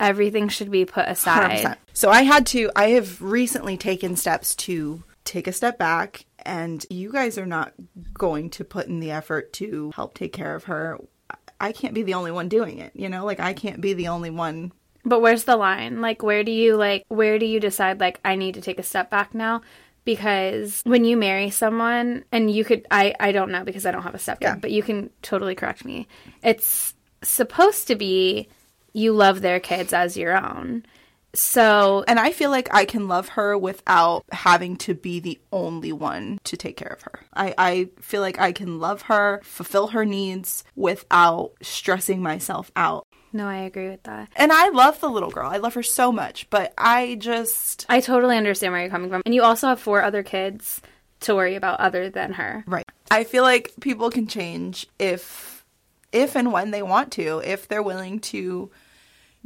everything 0.00 0.48
should 0.48 0.70
be 0.70 0.84
put 0.84 1.06
aside. 1.08 1.64
100%. 1.64 1.76
So 1.92 2.10
I 2.10 2.22
had 2.22 2.46
to, 2.48 2.70
I 2.76 2.90
have 2.90 3.20
recently 3.22 3.76
taken 3.76 4.16
steps 4.16 4.54
to 4.56 5.02
take 5.24 5.46
a 5.46 5.52
step 5.52 5.78
back, 5.78 6.24
and 6.44 6.84
you 6.90 7.10
guys 7.10 7.38
are 7.38 7.46
not 7.46 7.72
going 8.14 8.50
to 8.50 8.64
put 8.64 8.86
in 8.86 9.00
the 9.00 9.10
effort 9.10 9.52
to 9.54 9.92
help 9.96 10.14
take 10.14 10.32
care 10.32 10.54
of 10.54 10.64
her. 10.64 10.98
I 11.60 11.72
can't 11.72 11.94
be 11.94 12.02
the 12.02 12.14
only 12.14 12.30
one 12.30 12.48
doing 12.48 12.78
it, 12.78 12.92
you 12.94 13.08
know? 13.08 13.24
Like 13.24 13.40
I 13.40 13.54
can't 13.54 13.80
be 13.80 13.94
the 13.94 14.08
only 14.08 14.30
one 14.30 14.72
But 15.04 15.20
where's 15.20 15.44
the 15.44 15.56
line? 15.56 16.00
Like 16.02 16.22
where 16.22 16.44
do 16.44 16.52
you 16.52 16.76
like 16.76 17.04
where 17.08 17.38
do 17.38 17.46
you 17.46 17.60
decide 17.60 17.98
like 17.98 18.20
I 18.24 18.36
need 18.36 18.54
to 18.56 18.60
take 18.60 18.78
a 18.78 18.82
step 18.82 19.08
back 19.10 19.34
now? 19.34 19.62
Because 20.04 20.82
when 20.84 21.04
you 21.04 21.16
marry 21.16 21.50
someone 21.50 22.24
and 22.30 22.50
you 22.50 22.62
could 22.64 22.86
I 22.90 23.14
I 23.18 23.32
don't 23.32 23.50
know 23.50 23.64
because 23.64 23.86
I 23.86 23.90
don't 23.90 24.02
have 24.02 24.14
a 24.14 24.18
stepdad, 24.18 24.42
Yeah. 24.42 24.56
but 24.56 24.70
you 24.70 24.82
can 24.82 25.10
totally 25.22 25.54
correct 25.54 25.84
me. 25.84 26.06
It's 26.42 26.94
supposed 27.22 27.88
to 27.88 27.96
be 27.96 28.48
you 28.96 29.12
love 29.12 29.42
their 29.42 29.60
kids 29.60 29.92
as 29.92 30.16
your 30.16 30.36
own. 30.36 30.84
So 31.34 32.02
And 32.08 32.18
I 32.18 32.32
feel 32.32 32.50
like 32.50 32.74
I 32.74 32.86
can 32.86 33.08
love 33.08 33.28
her 33.30 33.58
without 33.58 34.24
having 34.32 34.76
to 34.78 34.94
be 34.94 35.20
the 35.20 35.38
only 35.52 35.92
one 35.92 36.38
to 36.44 36.56
take 36.56 36.78
care 36.78 36.88
of 36.92 37.02
her. 37.02 37.20
I, 37.34 37.54
I 37.58 37.88
feel 38.00 38.22
like 38.22 38.40
I 38.40 38.52
can 38.52 38.80
love 38.80 39.02
her, 39.02 39.40
fulfill 39.44 39.88
her 39.88 40.06
needs 40.06 40.64
without 40.74 41.52
stressing 41.60 42.22
myself 42.22 42.72
out. 42.74 43.06
no, 43.34 43.46
I 43.46 43.58
agree 43.58 43.90
with 43.90 44.04
that. 44.04 44.30
And 44.34 44.50
I 44.50 44.70
love 44.70 44.98
the 45.00 45.10
little 45.10 45.30
girl. 45.30 45.50
I 45.50 45.58
love 45.58 45.74
her 45.74 45.82
so 45.82 46.10
much, 46.10 46.48
but 46.48 46.72
I 46.78 47.16
just. 47.16 47.84
I 47.90 48.00
totally 48.00 48.38
understand 48.38 48.72
where 48.72 48.80
you're 48.80 48.90
coming 48.90 49.10
from. 49.10 49.20
And 49.26 49.34
you 49.34 49.42
also 49.42 49.68
have 49.68 49.80
four 49.80 50.02
other 50.02 50.22
kids 50.22 50.80
to 51.20 51.34
worry 51.34 51.54
about 51.54 51.80
other 51.80 52.08
than 52.08 52.32
her. 52.34 52.64
Right. 52.66 52.84
I 53.10 53.24
feel 53.24 53.42
like 53.42 53.72
people 53.80 54.10
can 54.10 54.26
change 54.26 54.86
if 54.98 55.56
if 56.12 56.34
and 56.34 56.52
when 56.52 56.70
they 56.70 56.82
want 56.82 57.12
to, 57.12 57.42
if 57.44 57.68
they're 57.68 57.82
willing 57.82 58.20
to 58.20 58.70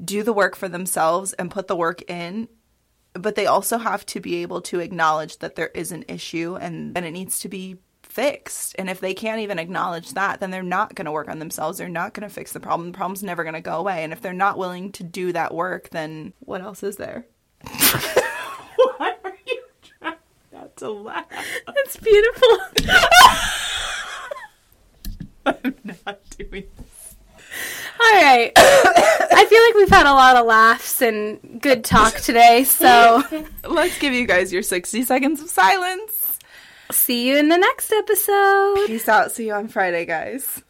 do 0.02 0.22
the 0.22 0.32
work 0.32 0.56
for 0.56 0.68
themselves 0.68 1.32
and 1.34 1.50
put 1.50 1.68
the 1.68 1.76
work 1.76 2.08
in, 2.10 2.48
but 3.14 3.34
they 3.34 3.46
also 3.46 3.78
have 3.78 4.06
to 4.06 4.20
be 4.20 4.42
able 4.42 4.62
to 4.62 4.80
acknowledge 4.80 5.38
that 5.38 5.56
there 5.56 5.70
is 5.74 5.92
an 5.92 6.04
issue 6.08 6.56
and 6.60 6.96
and 6.96 7.04
it 7.04 7.10
needs 7.10 7.40
to 7.40 7.48
be 7.48 7.78
fixed. 8.02 8.74
And 8.78 8.90
if 8.90 9.00
they 9.00 9.14
can't 9.14 9.40
even 9.40 9.58
acknowledge 9.58 10.12
that, 10.12 10.40
then 10.40 10.50
they're 10.50 10.62
not 10.62 10.94
going 10.94 11.06
to 11.06 11.12
work 11.12 11.28
on 11.28 11.38
themselves. 11.38 11.78
They're 11.78 11.88
not 11.88 12.12
going 12.12 12.28
to 12.28 12.34
fix 12.34 12.52
the 12.52 12.60
problem. 12.60 12.90
The 12.90 12.96
problem's 12.96 13.22
never 13.22 13.44
going 13.44 13.54
to 13.54 13.60
go 13.60 13.78
away. 13.78 14.04
And 14.04 14.12
if 14.12 14.20
they're 14.20 14.32
not 14.32 14.58
willing 14.58 14.92
to 14.92 15.04
do 15.04 15.32
that 15.32 15.54
work, 15.54 15.90
then 15.90 16.32
what 16.40 16.60
else 16.60 16.82
is 16.82 16.96
there? 16.96 17.26
Why 17.62 19.14
are 19.24 19.38
you 19.46 19.62
trying 19.82 20.16
not 20.52 20.76
to 20.78 20.90
laugh? 20.90 21.26
It's 21.68 21.96
beautiful. 21.96 22.58
I'm 25.46 25.74
not 26.06 26.20
doing 26.36 26.64
All 28.02 28.12
right. 28.22 28.52
I 28.56 29.46
feel 29.48 29.62
like 29.62 29.74
we've 29.74 29.88
had 29.88 30.06
a 30.06 30.12
lot 30.14 30.36
of 30.36 30.46
laughs 30.46 31.02
and 31.02 31.60
good 31.60 31.84
talk 31.84 32.14
today. 32.14 32.64
So 32.64 33.22
Let's 33.68 33.98
give 33.98 34.12
you 34.14 34.26
guys 34.26 34.52
your 34.52 34.62
60 34.62 35.02
seconds 35.02 35.40
of 35.42 35.50
silence. 35.50 36.38
see 36.90 37.28
you 37.28 37.36
in 37.36 37.48
the 37.48 37.58
next 37.58 37.92
episode. 37.92 38.86
Peace 38.86 39.08
out. 39.08 39.32
See 39.32 39.46
you 39.46 39.52
on 39.54 39.68
Friday, 39.68 40.06
guys. 40.06 40.62